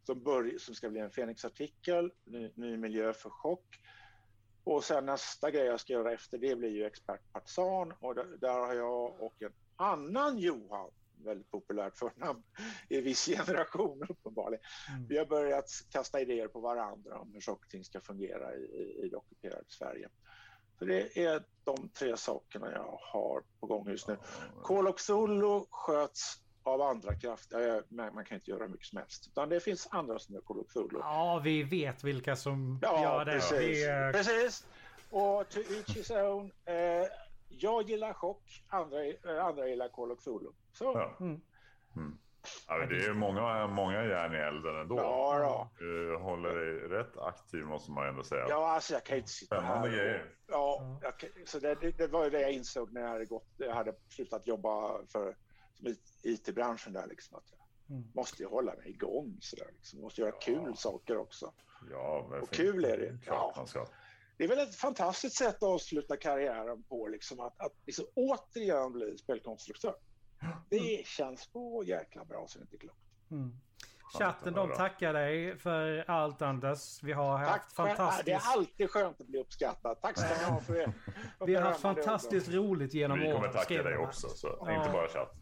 [0.03, 3.81] som, som ska bli en Fenix-artikel, ny, ny, miljö för chock.
[4.71, 8.67] Och sen nästa grej jag ska göra efter det blir ju expert partisan och där,
[8.67, 10.91] har jag och en annan Johan
[11.25, 12.43] väldigt populärt förnamn
[12.89, 14.65] i viss generation uppenbarligen.
[14.91, 15.07] Mm.
[15.09, 18.61] Vi har börjat kasta idéer på varandra om hur saker och ting ska fungera i,
[18.61, 20.09] i, i ockuperade Sverige.
[20.79, 24.17] Så det är de tre sakerna jag har på gång just nu.
[24.69, 27.83] Of Zulu sköts av andra krafter.
[28.15, 29.27] Man kan inte göra mycket som helst.
[29.27, 30.99] Utan det finns andra som gör Zulu.
[30.99, 33.33] Ja, vi vet vilka som ja, gör det.
[33.33, 33.87] Precis.
[33.87, 34.67] Det precis.
[35.11, 36.53] Och to each his own.
[36.65, 36.75] Eh,
[37.49, 40.51] jag gillar chock, andra, eh, andra gillar Call of Cthulhu.
[40.73, 40.85] Så.
[40.85, 41.17] Ja.
[41.21, 41.41] Mm.
[41.97, 42.19] Mm.
[42.69, 44.97] Ja, det är många, många järn i elden ändå.
[44.97, 45.71] Ja, ja.
[45.79, 48.47] Du håller dig rätt aktiv måste man ändå säga.
[48.49, 49.97] Ja, alltså jag kan inte sitta Spännande här.
[49.97, 50.35] grejer.
[50.47, 51.13] Ja, jag,
[51.49, 53.95] så det, det, det, var ju det jag insåg när jag hade, gått, jag hade
[54.09, 55.37] slutat jobba för
[56.23, 57.07] IT-branschen där.
[57.07, 58.11] Liksom, att jag mm.
[58.15, 59.39] måste ju hålla mig igång.
[59.41, 60.01] Så där, liksom.
[60.01, 60.41] Måste göra ja.
[60.41, 61.53] kul saker också.
[61.91, 63.19] Ja, och kul är det.
[63.27, 63.67] Ja
[64.41, 68.93] det är väl ett fantastiskt sätt att avsluta karriären på, liksom, att, att liksom återigen
[68.93, 69.95] bli spelkonstruktör.
[70.69, 73.01] Det känns så jäkla bra så det är inte klokt.
[73.31, 73.61] Mm.
[74.19, 77.03] Chatten de tackar dig för allt Anders.
[77.03, 78.27] Vi har haft Tack fantastiskt...
[78.27, 80.01] Det är alltid skönt att bli uppskattad.
[80.01, 80.93] Tack ska ni ha för det.
[81.47, 83.31] Vi har haft fantastiskt roligt genom åren.
[83.31, 84.77] Vi kommer tacka dig också, så ja.
[84.77, 85.35] inte bara chatt.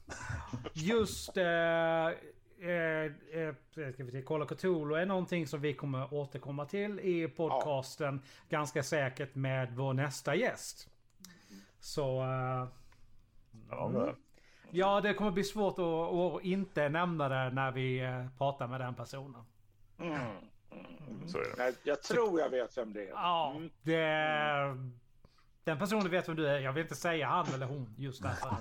[0.73, 3.55] Just eh, eh, eh,
[3.93, 8.23] ska vi se, of Cthulhu är någonting som vi kommer återkomma till i podcasten.
[8.25, 8.59] Ja.
[8.59, 10.89] Ganska säkert med vår nästa gäst.
[11.81, 12.23] Så...
[12.23, 12.69] Eh,
[13.71, 14.15] ja, mm.
[14.71, 18.81] Ja, det kommer bli svårt att, att, inte nämna det när vi eh, pratar med
[18.81, 19.45] den personen.
[19.99, 20.27] Mm.
[21.27, 21.55] Så är det.
[21.59, 23.09] Nej, jag tror jag vet vem det är.
[23.09, 23.71] Ja, Mm.
[23.83, 24.99] det...
[25.65, 26.59] Den personen vet vem du är.
[26.59, 28.57] Jag vill inte säga han eller hon just därför.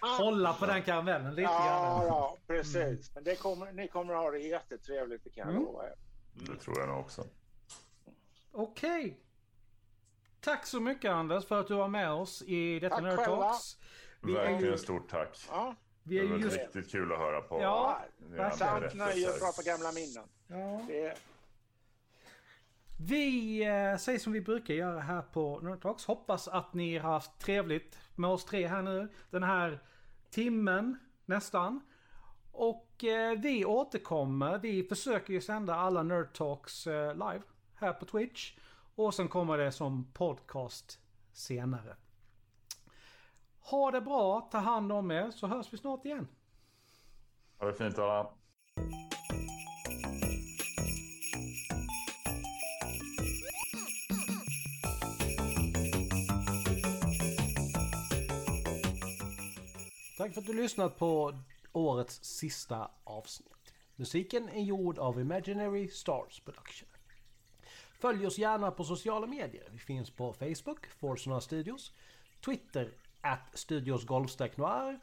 [0.18, 2.06] Hålla på den karamellen lite Ja, grann.
[2.06, 3.14] ja, precis.
[3.14, 5.62] Men det kommer, ni kommer att ha det jättetrevligt, det kan jag Mm.
[5.62, 5.94] lova er.
[6.34, 7.24] Det tror jag nog också.
[8.52, 9.18] Okej.
[10.40, 13.24] Tack så mycket Anders för att du var med oss i detta Nerd.
[13.24, 13.76] Talks.
[14.22, 15.38] Vi är Verkligen ju, stort tack.
[15.48, 16.58] Ja, vi Det är var ju just...
[16.58, 17.60] riktigt kul att höra på.
[17.60, 18.50] Ja, verkligen.
[18.58, 20.24] sant nöje att prata gamla minnen.
[20.46, 20.84] Ja.
[20.88, 21.18] Det
[22.98, 26.04] Vi eh, säger som vi brukar göra här på Nerd Talks.
[26.04, 29.08] Hoppas att ni har haft trevligt med oss tre här nu.
[29.30, 29.82] Den här
[30.30, 31.80] timmen nästan.
[32.52, 34.58] Och eh, vi återkommer.
[34.58, 37.42] Vi försöker ju sända alla Nerd Talks eh, live
[37.74, 38.56] här på Twitch.
[38.94, 40.98] Och sen kommer det som podcast
[41.32, 41.96] senare.
[43.62, 46.28] Ha det bra, ta hand om er så hörs vi snart igen.
[47.58, 48.30] Ha det fint alla.
[60.18, 61.38] Tack för att du lyssnat på
[61.72, 63.74] årets sista avsnitt.
[63.96, 66.88] Musiken är gjord av Imaginary Stars Production.
[68.00, 69.68] Följ oss gärna på sociala medier.
[69.70, 71.92] Vi finns på Facebook, Forsona Studios,
[72.44, 72.92] Twitter,
[73.22, 74.04] at Studios
[74.56, 74.98] Noir,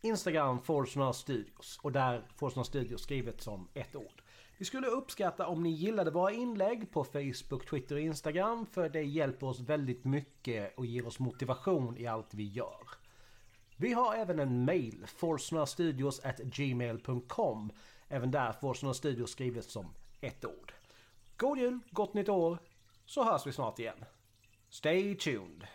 [0.00, 4.22] Instagram, Forsona Studios och där Forsona Studios skrivet som ett ord.
[4.58, 9.02] Vi skulle uppskatta om ni gillade våra inlägg på Facebook, Twitter och Instagram för det
[9.02, 12.88] hjälper oss väldigt mycket och ger oss motivation i allt vi gör.
[13.76, 17.72] Vi har även en mail, forsnastudios@gmail.com.
[18.08, 20.74] Även där Forsna Studios skrivet som ett ord.
[21.36, 22.58] God jul, gott nytt år,
[23.06, 24.04] så hörs vi snart igen.
[24.68, 25.66] Stay tuned!